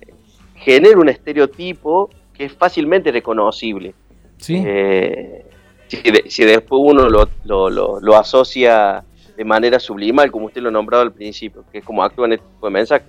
[0.56, 3.94] genera un estereotipo que es fácilmente reconocible.
[4.38, 4.62] Sí.
[4.64, 5.46] Eh,
[5.88, 9.04] si, de- si después uno lo, lo, lo- lo asocia
[9.36, 12.34] de manera sublimal, como usted lo ha nombrado al principio, que es como actúa en
[12.34, 13.06] este tipo de mensaje.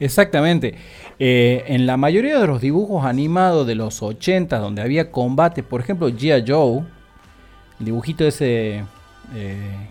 [0.00, 0.74] Exactamente.
[1.18, 5.80] Eh, en la mayoría de los dibujos animados de los 80, donde había combate, por
[5.80, 6.44] ejemplo, G.I.
[6.46, 6.82] Joe,
[7.78, 8.84] el dibujito ese,
[9.34, 9.90] eh,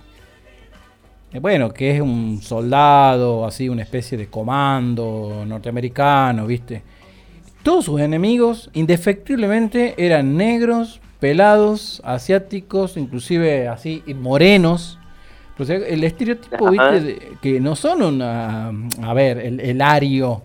[1.42, 6.84] bueno, que es un soldado, así, una especie de comando norteamericano, ¿viste?
[7.64, 15.00] Todos sus enemigos, indefectiblemente, eran negros, pelados, asiáticos, inclusive así, morenos.
[15.60, 16.70] O sea, el estereotipo.
[16.72, 17.00] ¿viste?
[17.02, 18.72] de- que no son una.
[19.04, 20.42] A ver, el, el ario.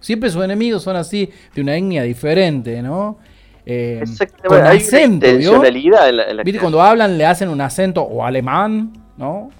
[0.00, 3.18] Siempre sus enemigos son así, de una etnia diferente, ¿no?
[3.64, 4.48] Eh, Exactamente.
[4.48, 5.64] con Hay acento, una ¿vio?
[5.64, 6.58] en la, en la ¿Viste?
[6.60, 9.50] Cuando hablan le hacen un acento o alemán, ¿no?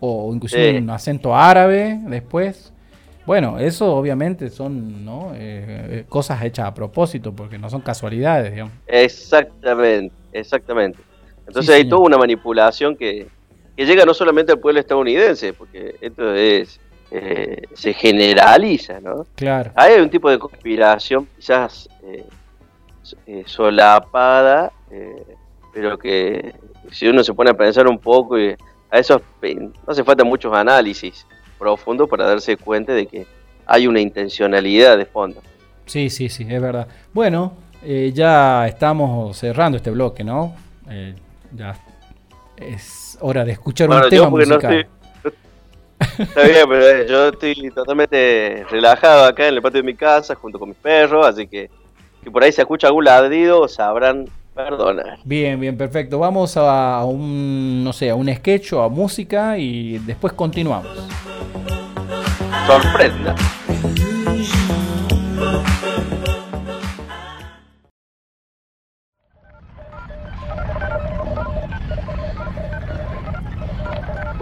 [0.00, 0.76] O inclusive Sí.
[0.78, 2.72] un acento árabe después.
[3.24, 5.30] Bueno, eso obviamente son ¿no?
[5.34, 8.72] Eh, eh, cosas hechas a propósito, porque no son casualidades, digamos.
[8.88, 10.98] Exactamente, exactamente.
[11.46, 13.28] Entonces Sí, hay toda una manipulación que,
[13.82, 16.78] que llega no solamente al pueblo estadounidense, porque esto es
[17.10, 19.26] eh, se generaliza, ¿no?
[19.34, 19.72] Claro.
[19.74, 22.24] Hay un tipo de conspiración quizás eh,
[23.26, 24.70] eh, solapada,
[25.74, 26.54] pero que
[26.92, 28.54] si uno se pone a pensar un poco, y
[28.90, 31.26] a eso no hace falta muchos análisis
[31.58, 33.26] profundos para darse cuenta de que
[33.66, 35.42] hay una intencionalidad de fondo.
[35.86, 36.86] Sí, sí, sí, es verdad.
[37.12, 37.54] Bueno,
[38.12, 40.54] ya estamos cerrando este bloque, ¿no?
[41.54, 41.74] Ya
[42.68, 44.78] es hora de escuchar Bueno, un tema porque no musical.
[44.78, 44.92] estoy.
[46.18, 50.34] Está bien, pero eh, yo estoy totalmente relajado acá en el patio de mi casa
[50.34, 51.70] junto con mis perros, así que
[52.24, 55.18] si por ahí se escucha algún ladrido, sabrán perdonar.
[55.24, 56.18] Bien, bien, perfecto.
[56.18, 60.90] Vamos a un, no sé, a un sketch o a música y después continuamos.
[62.66, 63.34] Sorprenda.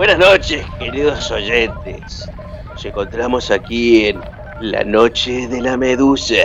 [0.00, 2.26] Buenas noches, queridos oyentes.
[2.72, 4.18] Nos encontramos aquí en
[4.62, 6.36] La Noche de la Medusa.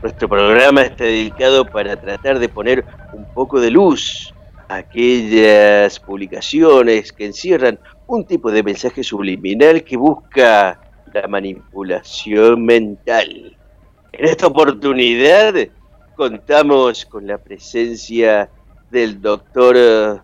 [0.00, 4.32] Nuestro programa está dedicado para tratar de poner un poco de luz
[4.70, 10.80] a aquellas publicaciones que encierran un tipo de mensaje subliminal que busca
[11.12, 13.54] la manipulación mental.
[14.12, 15.56] En esta oportunidad
[16.16, 18.48] contamos con la presencia
[18.90, 20.22] del doctor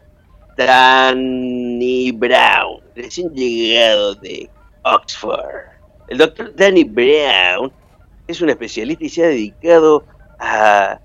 [0.57, 4.49] Danny Brown, recién llegado de
[4.85, 5.67] Oxford.
[6.09, 7.71] El doctor Danny Brown
[8.27, 10.05] es un especialista y se ha dedicado
[10.39, 10.99] a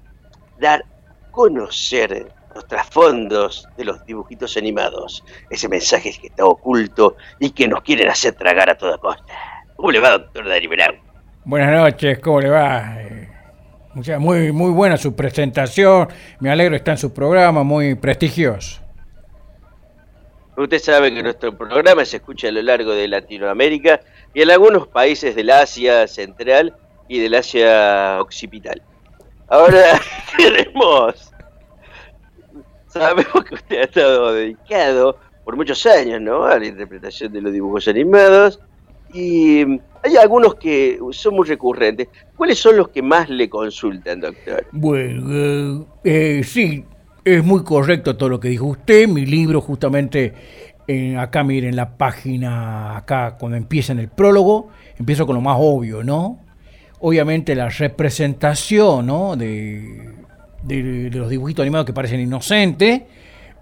[0.60, 7.50] dar a conocer los trasfondos de los dibujitos animados, ese mensaje que está oculto y
[7.50, 9.34] que nos quieren hacer tragar a toda costa.
[9.76, 10.96] ¿Cómo le va, doctor Danny Brown?
[11.44, 13.02] Buenas noches, ¿cómo le va?
[13.02, 13.30] Eh,
[14.20, 16.08] muy, muy buena su presentación.
[16.40, 18.82] Me alegro está en su programa, muy prestigioso.
[20.62, 24.00] Usted sabe que nuestro programa se escucha a lo largo de Latinoamérica,
[24.32, 26.76] y en algunos países del Asia Central
[27.08, 28.80] y del Asia Occipital.
[29.48, 30.00] Ahora
[30.38, 31.32] tenemos,
[32.88, 36.44] sabemos que usted ha estado dedicado por muchos años ¿no?
[36.44, 38.60] a la interpretación de los dibujos animados
[39.14, 39.64] y
[40.04, 42.08] hay algunos que son muy recurrentes.
[42.38, 44.66] ¿Cuáles son los que más le consultan, doctor?
[44.72, 46.86] Bueno, eh, eh, sí,
[47.24, 49.08] es muy correcto todo lo que dijo usted.
[49.08, 50.34] Mi libro justamente,
[50.88, 55.58] eh, acá miren la página, acá cuando empieza en el prólogo, empiezo con lo más
[55.60, 56.40] obvio, ¿no?
[57.00, 59.36] Obviamente la representación, ¿no?
[59.36, 60.10] De,
[60.64, 63.02] de, los dibujitos animados que parecen inocentes.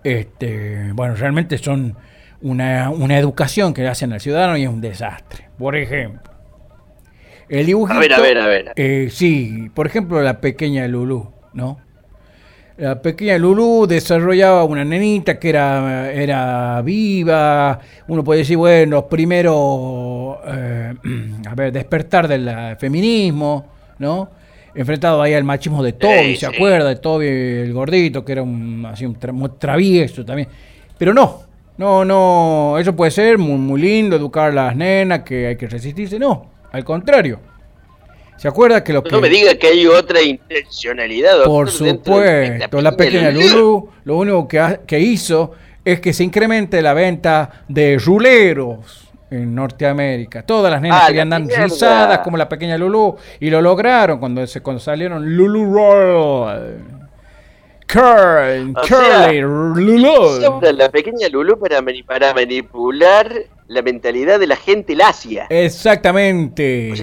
[0.03, 1.95] Este, bueno, realmente son
[2.41, 5.49] una, una educación que hacen al ciudadano y es un desastre.
[5.57, 6.31] Por ejemplo,
[7.49, 7.97] el dibujito.
[7.97, 8.73] A ver, a ver, a ver.
[8.75, 11.77] Eh, sí, por ejemplo, la pequeña Lulú, ¿no?
[12.79, 17.77] La pequeña Lulú desarrollaba una nenita que era, era viva.
[18.07, 20.93] Uno puede decir, bueno, los primeros, eh,
[21.45, 23.65] a ver, despertar del feminismo,
[23.97, 24.29] ¿no?
[24.73, 26.87] Enfrentado ahí al machismo de Toby, ¿se acuerda?
[26.87, 29.17] De Toby el gordito, que era un, así, un
[29.59, 30.47] travieso también.
[30.97, 31.41] Pero no,
[31.77, 35.67] no, no, eso puede ser muy, muy lindo, educar a las nenas, que hay que
[35.67, 36.17] resistirse.
[36.17, 37.39] No, al contrario.
[38.39, 41.43] ¿Se acuerda que lo No me diga que hay otra intencionalidad.
[41.43, 45.52] Por supuesto, la pequeña Lulu lo único que, que hizo
[45.84, 50.43] es que se incremente la venta de ruleros en Norteamérica.
[50.43, 54.47] Todas las nenas ah, querían dar risadas como la pequeña Lulu y lo lograron cuando,
[54.47, 56.78] se, cuando salieron Lulu Roll.
[57.91, 60.39] Curl, Curly, Lulu.
[60.78, 63.34] La pequeña Lulu para, para manipular
[63.67, 65.47] la mentalidad de la gente lacia.
[65.49, 66.93] Exactamente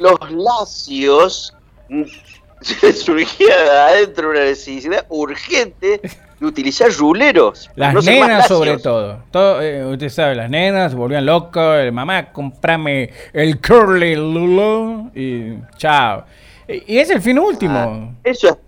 [0.00, 1.54] los lacios
[2.94, 6.00] surgía adentro una necesidad urgente
[6.40, 7.70] de utilizar ruleros.
[7.74, 9.22] Las nenas sobre todo.
[9.30, 11.92] todo eh, usted sabe, las nenas se volvían locas.
[11.92, 16.24] Mamá, comprame el curly lulu y chao.
[16.66, 17.78] Y es el fin último.
[17.78, 18.58] Ah, eso,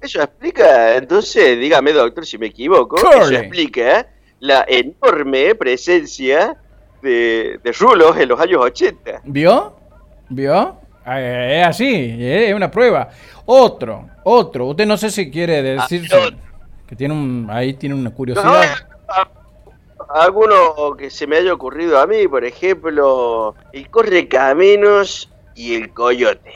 [0.00, 4.08] eso explica, entonces, dígame doctor si me equivoco, eso explica
[4.40, 6.56] la enorme presencia
[7.02, 9.20] de, de rulos en los años 80.
[9.24, 9.83] ¿Vio?
[10.28, 10.78] ¿Vio?
[11.06, 13.08] Eh, es así, eh, es una prueba.
[13.46, 14.66] Otro, otro.
[14.68, 16.30] Usted no sé si quiere decir ah,
[16.86, 18.74] que tiene un, ahí tiene una curiosidad.
[20.08, 25.90] alguno que se me haya ocurrido a mí, por ejemplo, el corre caminos y el
[25.92, 26.50] coyote.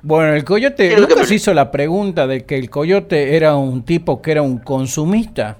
[0.00, 4.22] Bueno, el coyote, ¿nunca se hizo la pregunta de que el coyote era un tipo
[4.22, 5.58] que era un consumista?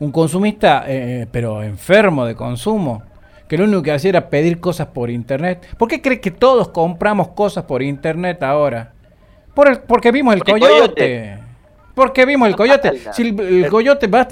[0.00, 3.02] Un consumista, eh, pero enfermo de consumo
[3.48, 5.66] que lo único que hacía era pedir cosas por internet.
[5.78, 8.92] ¿Por qué cree que todos compramos cosas por internet ahora?
[9.54, 11.38] Por porque vimos el coyote.
[11.94, 12.92] Porque vimos el coyote.
[13.12, 14.28] Si el, coyote va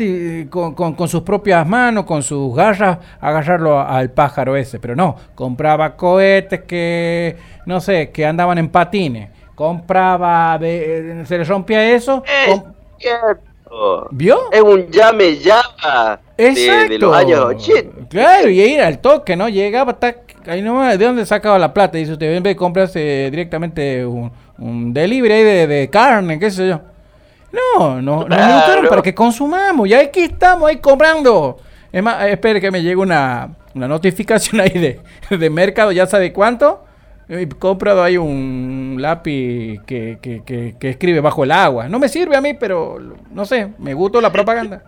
[0.51, 4.79] con, con, sus propias manos, con sus garras, agarrarlo al pájaro ese.
[4.79, 9.31] Pero no, compraba cohetes que, no sé, que andaban en patines.
[9.55, 12.23] Compraba, se le rompía eso.
[14.11, 14.53] ¿Vio?
[14.53, 15.63] Es un llame ya
[16.37, 18.09] de, los años 80.
[18.09, 19.49] Claro, y ir al toque, ¿no?
[19.49, 21.99] Llegaba, hasta ahí nomás, ¿de dónde sacaba la plata?
[21.99, 26.69] Dice usted, en vez de comprarse directamente un, un delivery de, de, carne, qué sé
[26.69, 26.81] yo.
[27.53, 29.89] No, no, nos educaron para que consumamos.
[29.89, 31.59] Y aquí estamos, ahí comprando.
[31.93, 35.01] Es más, espere que me llegue una, una notificación ahí de,
[35.37, 36.85] de mercado, ya sabe cuánto.
[37.29, 40.43] He comprado ahí un lápiz que, que,
[40.79, 41.89] que, escribe bajo el agua.
[41.89, 42.99] No me sirve a mí, pero
[43.31, 44.83] no sé, me gustó la propaganda.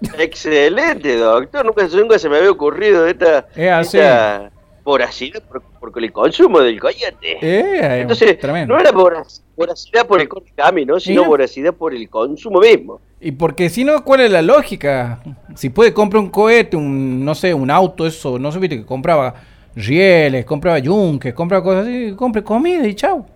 [0.18, 1.64] Excelente, doctor.
[1.64, 4.50] Nunca, nunca se me había ocurrido esta, esta
[4.82, 7.38] voracidad por, por, el consumo del coyote.
[7.40, 13.00] Eh, Entonces, no era voracidad por el camino, sino voracidad por el consumo mismo.
[13.20, 15.20] Y porque si no, ¿cuál es la lógica?
[15.54, 18.86] Si puede comprar un cohete, un, no sé, un auto, eso, no sé, viste que
[18.86, 19.34] compraba
[19.76, 23.26] rieles, compraba yunques, compraba cosas así, compre comida y chao.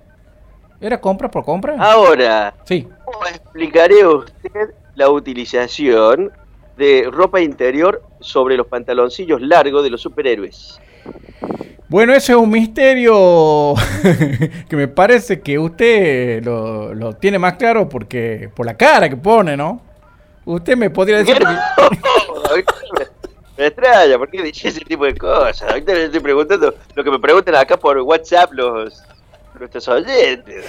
[0.80, 1.76] Era compra por compra.
[1.78, 2.88] Ahora, sí.
[3.04, 6.32] ¿cómo explicaré usted la utilización
[6.78, 10.80] de ropa interior sobre los pantaloncillos largos de los superhéroes?
[11.88, 13.74] Bueno, ese es un misterio
[14.68, 19.16] que me parece que usted lo, lo, tiene más claro porque por la cara que
[19.16, 19.82] pone, ¿no?
[20.44, 21.36] Usted me podría decir...
[23.60, 25.60] Me extraña, ¿por qué dice ese tipo de cosas?
[25.64, 29.02] Ahorita les estoy preguntando lo que me preguntan acá por WhatsApp los
[29.58, 30.64] nuestros oyentes.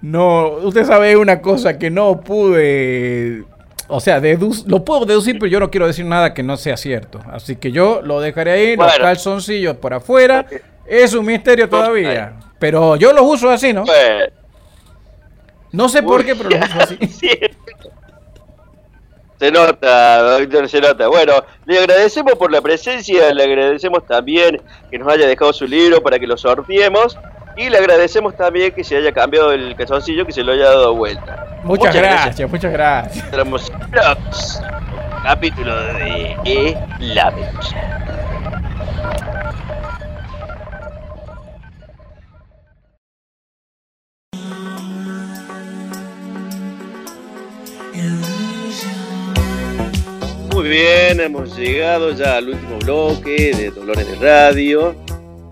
[0.00, 3.44] No, usted sabe una cosa que no pude.
[3.86, 4.18] O sea,
[4.64, 7.20] lo puedo deducir, pero yo no quiero decir nada que no sea cierto.
[7.30, 10.46] Así que yo lo dejaré ahí, los calzoncillos por afuera.
[10.86, 12.32] Es un misterio todavía.
[12.58, 13.84] Pero yo los uso así, ¿no?
[15.70, 16.98] No sé por qué, pero los uso así.
[19.42, 21.08] Se nota, doctor, se nota.
[21.08, 21.32] Bueno,
[21.66, 26.16] le agradecemos por la presencia, le agradecemos también que nos haya dejado su libro para
[26.16, 27.18] que lo sorteemos
[27.56, 30.94] y le agradecemos también que se haya cambiado el calzoncillo, que se lo haya dado
[30.94, 31.58] vuelta.
[31.64, 34.62] Muchas, gracias, muchas gracias.
[35.24, 38.02] Capítulo de E La Mecha.
[50.62, 54.94] Muy bien, hemos llegado ya al último bloque de Dolores de Radio.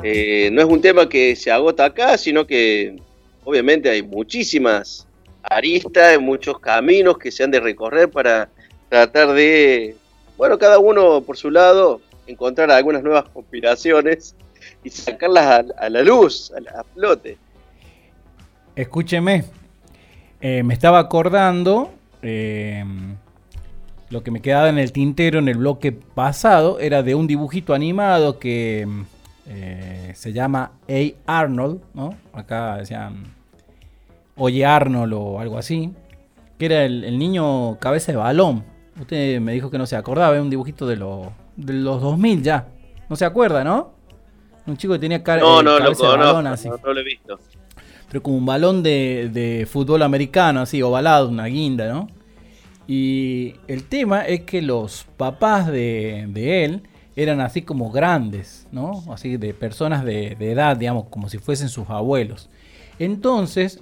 [0.05, 2.95] Eh, no es un tema que se agota acá, sino que
[3.43, 5.09] obviamente hay muchísimas
[5.43, 8.51] aristas, muchos caminos que se han de recorrer para
[8.89, 9.97] tratar de,
[10.37, 14.37] bueno, cada uno por su lado, encontrar algunas nuevas conspiraciones
[14.85, 17.37] y sacarlas a, la luz, a, la, flote.
[18.77, 19.43] Escúcheme,
[20.41, 21.91] eh, me estaba acordando
[22.23, 22.85] eh,
[24.11, 27.75] lo que me quedaba en el tintero en el bloque pasado era de un dibujito
[27.75, 28.87] animado que
[29.47, 31.41] eh, se llama A.
[31.41, 32.17] Arnold, ¿no?
[32.33, 33.33] Acá decían
[34.37, 35.93] Oye Arnold o algo así,
[36.59, 38.65] que era el, niño cabeza de balón.
[39.01, 40.97] Usted me dijo que no se acordaba, es un dibujito de,
[41.57, 42.67] de los 2000 ya.
[43.09, 43.93] No se acuerda, ¿no?
[44.67, 46.69] Un chico que tenía cara, no, no, cabeza de balón así.
[46.69, 47.39] No, no, lo he visto.
[48.09, 52.09] Pero como un balón de, de fútbol americano, así, ovalado, una guinda, ¿no?
[52.93, 56.25] Y el tema es que los papás de,
[56.65, 56.83] él
[57.15, 59.05] eran así como grandes, ¿no?
[59.13, 62.51] Así de personas de, edad, digamos, como si fuesen sus abuelos.
[62.99, 63.81] Entonces,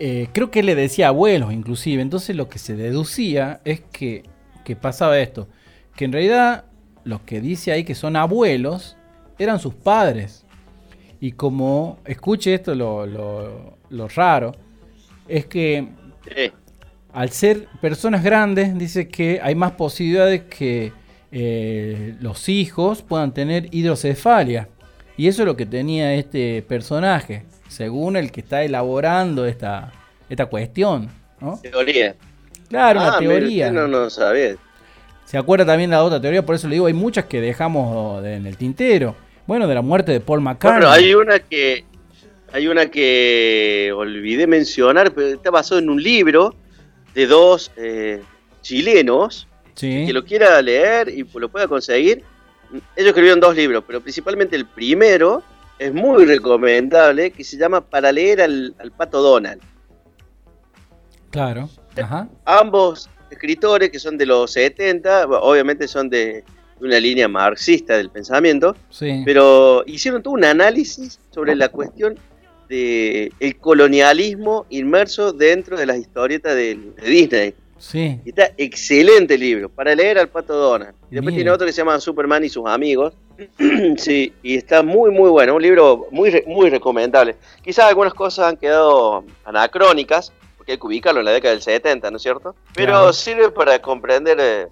[0.00, 2.02] eh, creo que le decía abuelos inclusive.
[2.02, 4.24] Entonces lo que se deducía es que,
[4.80, 5.46] pasaba esto.
[5.94, 6.64] Que en realidad
[7.04, 8.96] los que dice ahí que son abuelos
[9.38, 10.44] eran sus padres.
[11.20, 14.50] Y como, escuche esto, lo, lo, raro,
[15.28, 15.90] es que
[17.14, 20.92] al ser personas grandes, dice que hay más posibilidades que
[21.30, 24.68] eh, los hijos puedan tener hidrocefalia.
[25.16, 29.92] Y eso es lo que tenía este personaje, según el que está elaborando esta,
[30.28, 31.08] esta cuestión.
[31.40, 31.58] ¿no?
[31.62, 32.16] Teoría.
[32.68, 33.70] Claro, una ah, teoría.
[33.70, 34.56] no, no sabía.
[35.24, 38.44] Se acuerda también la otra teoría, por eso le digo, hay muchas que dejamos en
[38.44, 39.14] el tintero.
[39.46, 40.80] Bueno, de la muerte de Paul McCartney.
[40.80, 41.84] Bueno, hay una que
[42.52, 46.54] hay una que olvidé mencionar, pero está basado en un libro
[47.14, 48.22] de dos eh,
[48.62, 52.22] chilenos que lo quiera leer y lo pueda conseguir.
[52.96, 55.42] Ellos escribieron dos libros, pero principalmente el primero
[55.78, 59.60] es muy recomendable, que se llama Para leer al, pato Donald.
[61.30, 61.68] Claro.
[61.96, 62.28] Ajá.
[62.44, 66.44] Ambos escritores, que son de los 70, obviamente son de
[66.80, 68.76] una línea marxista del pensamiento,
[69.24, 72.18] pero hicieron todo un análisis sobre la cuestión
[72.74, 77.54] el colonialismo inmerso dentro de las historietas de, Disney.
[77.76, 78.18] Sí.
[78.24, 80.94] está excelente el libro para leer al Pato Donald.
[81.10, 83.12] Y después tiene otro que se llama Superman y sus amigos.
[83.98, 87.36] sí, y está muy muy bueno, un libro muy muy recomendable.
[87.62, 92.10] Quizás algunas cosas han quedado anacrónicas, porque hay que ubicarlo en la década del 70,
[92.10, 92.54] ¿no es cierto?
[92.74, 94.66] Pero sirve para comprender eh,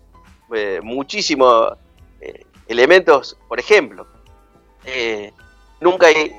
[0.54, 1.72] eh, muchísimos
[2.20, 4.06] eh, elementos, por ejemplo,
[5.80, 6.32] nunca hay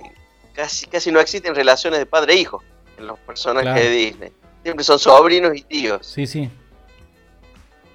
[0.54, 2.64] casi, casi no existen relaciones de padre e hijo
[2.97, 4.32] en los personajes de Disney.
[4.64, 6.06] Siempre son sobrinos y tíos.
[6.06, 6.49] Sí, sí.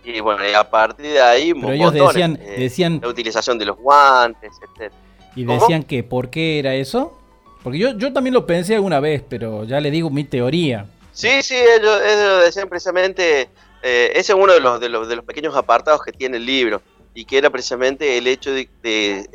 [0.05, 3.67] Y bueno, y a partir de ahí, Pero ellos decían, eh, decían la utilización de
[3.67, 4.93] los guantes, etc.
[5.37, 7.19] ¿Y decían que por qué era eso?
[7.63, 10.87] Porque yo, yo también lo pensé alguna vez, pero ya le digo mi teoría.
[11.13, 13.51] Sí, sí, ellos, lo decían precisamente,
[13.83, 16.47] eh, ese es uno de los, de los, de, los, pequeños apartados que tiene el
[16.47, 16.81] libro,
[17.13, 19.27] y que era precisamente el hecho de, de,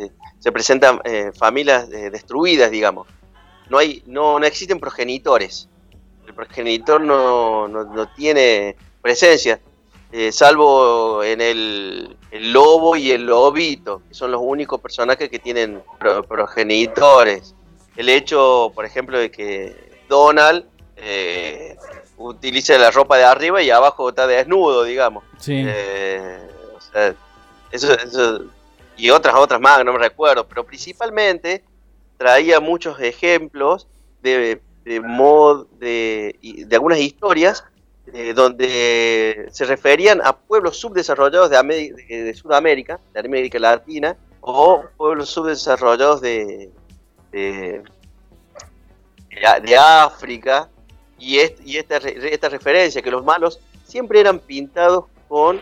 [0.43, 3.07] se presentan eh, familias eh, destruidas, digamos.
[3.69, 5.69] No, hay, no, no existen progenitores.
[6.27, 9.61] El progenitor no, no, tiene presencia,
[10.11, 12.17] eh, salvo en el,
[12.51, 15.81] lobo y el lobito, que son los únicos personajes que tienen
[16.27, 17.55] progenitores.
[17.95, 20.65] El hecho, por ejemplo, de que Donald
[22.17, 25.23] utiliza la ropa de arriba y abajo está desnudo, digamos.
[25.39, 25.65] Sí.
[25.65, 27.15] o sea,
[27.71, 28.43] eso, eso
[28.97, 31.63] y otras, otras más, no me recuerdo, pero principalmente
[32.17, 33.87] traía muchos ejemplos
[34.21, 37.63] de, de mod, de, de algunas historias
[38.13, 45.29] eh, donde se referían a pueblos subdesarrollados de, de, Sudamérica, de América Latina, o pueblos
[45.29, 46.69] subdesarrollados de,
[47.31, 47.81] de,
[49.63, 50.69] de África,
[51.17, 55.61] y, y esta, esta referencia, que los malos siempre eran pintados con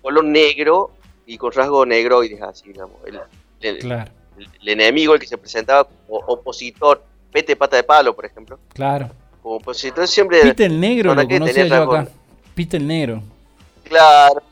[0.00, 0.92] color negro
[1.30, 2.96] y con rasgo negroides, así, digamos.
[3.06, 3.20] El,
[3.60, 8.58] el, enemigo, el que se presentaba como opositor, Pete Pata de Palo, por ejemplo.
[8.74, 9.10] Claro.
[9.40, 10.42] Como opositor siempre.
[10.42, 12.08] Pite el negro, lo conocía yo acá.
[12.54, 13.22] Pite el negro.
[13.84, 14.42] Claro,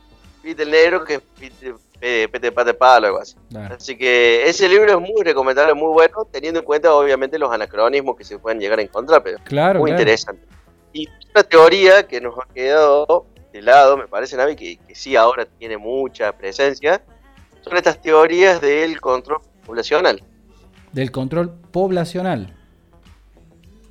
[0.41, 3.35] Pete el Negro, que es Pete, Pete Pate Palo, algo así.
[3.55, 8.15] Así que ese libro es muy recomendable, muy bueno, teniendo en cuenta obviamente los anacronismos
[8.15, 10.45] que se pueden llegar a encontrar, pero claro, muy interesante.
[10.93, 15.15] Y una teoría que nos ha quedado de lado, me parece, Navi, que, que sí
[15.15, 17.01] ahora tiene mucha presencia,
[17.61, 20.23] son estas teorías del control poblacional.
[20.91, 22.55] Del control poblacional.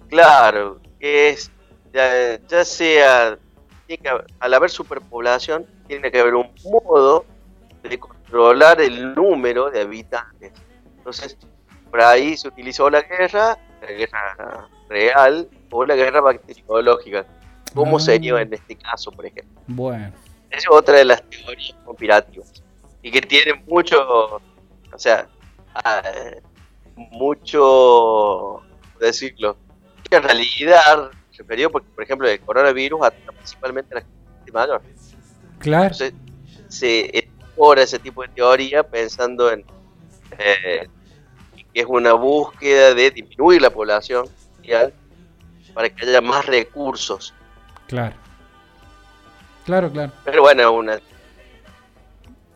[0.08, 1.50] Claro, que es,
[1.92, 3.38] ya, sea,
[4.40, 7.24] al haber superpoblación, tiene que haber un modo
[7.82, 10.52] de controlar el número de habitantes.
[10.96, 11.36] Entonces,
[11.90, 17.26] por ahí se utilizó la guerra, la guerra real o la guerra bacteriológica.
[17.78, 18.00] ¿Cómo ah.
[18.00, 19.60] sería en este caso, por ejemplo?
[19.68, 20.12] Bueno.
[20.50, 22.52] Esa es otra de las teorías conspirativas.
[23.02, 23.96] Y que tiene mucho,
[24.36, 25.28] o sea,
[25.74, 26.02] ah,
[26.96, 28.62] mucho,
[28.98, 29.56] decirlo,
[30.10, 34.82] en realidad referido porque, por ejemplo, el coronavirus ataca principalmente a la gente mayor.
[35.60, 35.84] Claro.
[35.84, 36.14] Entonces,
[36.68, 39.64] se elabora ese tipo de teoría pensando en
[40.36, 40.88] eh,
[41.72, 44.26] que es una búsqueda de disminuir la población
[45.74, 47.34] para que haya más recursos.
[47.88, 48.14] Claro.
[49.66, 50.12] Claro, claro.
[50.24, 50.98] Pero bueno, una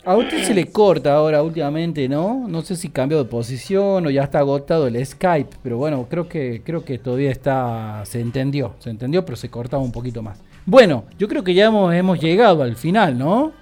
[0.04, 2.46] a usted se le corta ahora últimamente, ¿no?
[2.48, 6.28] No sé si cambió de posición o ya está agotado el Skype, pero bueno, creo
[6.28, 10.40] que creo que todavía está se entendió, se entendió, pero se cortaba un poquito más.
[10.66, 13.52] Bueno, yo creo que ya hemos, hemos llegado al final, ¿no?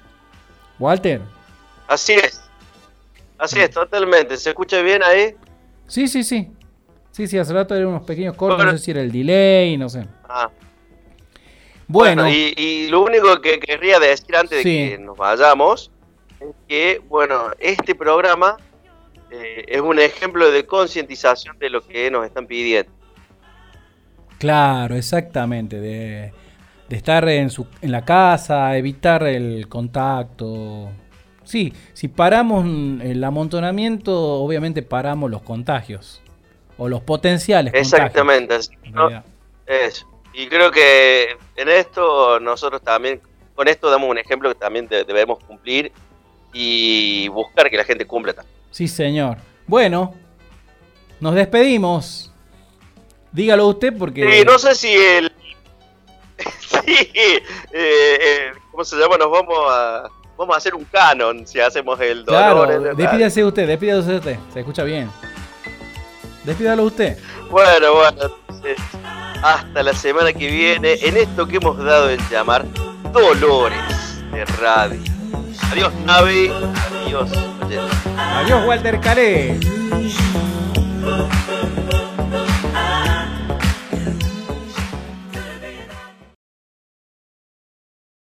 [0.79, 1.21] Walter.
[1.87, 2.41] Así es.
[3.37, 4.39] Así es, totalmente.
[4.39, 5.35] ¿Se escucha bien ahí?
[5.87, 6.51] Sí, sí, sí.
[7.11, 9.91] Sí, sí, hace rato eran unos pequeños cortes, no sé si era el delay, no
[9.91, 10.07] sé.
[10.27, 10.49] Ah.
[11.91, 15.91] Bueno, y, lo único que querría decir antes de que nos vayamos
[16.69, 18.57] que, bueno, este programa
[19.31, 22.93] eh, es un ejemplo de concientización de lo que nos están pidiendo.
[24.39, 26.33] Claro, exactamente, de,
[26.89, 30.91] estar en, su, en la casa, evitar el contacto.
[31.43, 32.65] Sí, si paramos
[33.03, 36.23] el amontonamiento, obviamente paramos los contagios
[36.79, 39.25] o los potenciales Exactamente, contagios.
[39.67, 40.07] Eso.
[40.41, 43.21] Y creo que en esto nosotros también,
[43.55, 45.93] con esto damos un ejemplo que también debemos cumplir
[46.51, 48.57] y buscar que la gente cumpla también.
[48.71, 49.37] Sí, señor.
[49.67, 50.15] Bueno,
[51.21, 52.33] nos despedimos.
[53.31, 54.33] Dígalo usted porque...
[54.33, 55.31] Sí, no sé si el...
[56.59, 57.43] sí, eh,
[57.75, 59.19] eh, ¿cómo se llama?
[59.19, 60.09] Nos vamos a...
[60.39, 62.67] Vamos a hacer un canon si hacemos el dolor.
[62.67, 64.39] Claro, despídase usted, despídase usted.
[64.55, 65.11] Se escucha bien.
[66.45, 67.19] Despídalo usted.
[67.51, 68.37] Bueno, bueno,
[69.43, 72.65] hasta la semana que viene en esto que hemos dado en llamar
[73.13, 73.81] Dolores
[74.33, 75.01] de Radio.
[75.71, 76.51] Adiós, Navi.
[77.05, 77.31] Adiós,
[78.37, 79.59] Adiós, Walter Calé.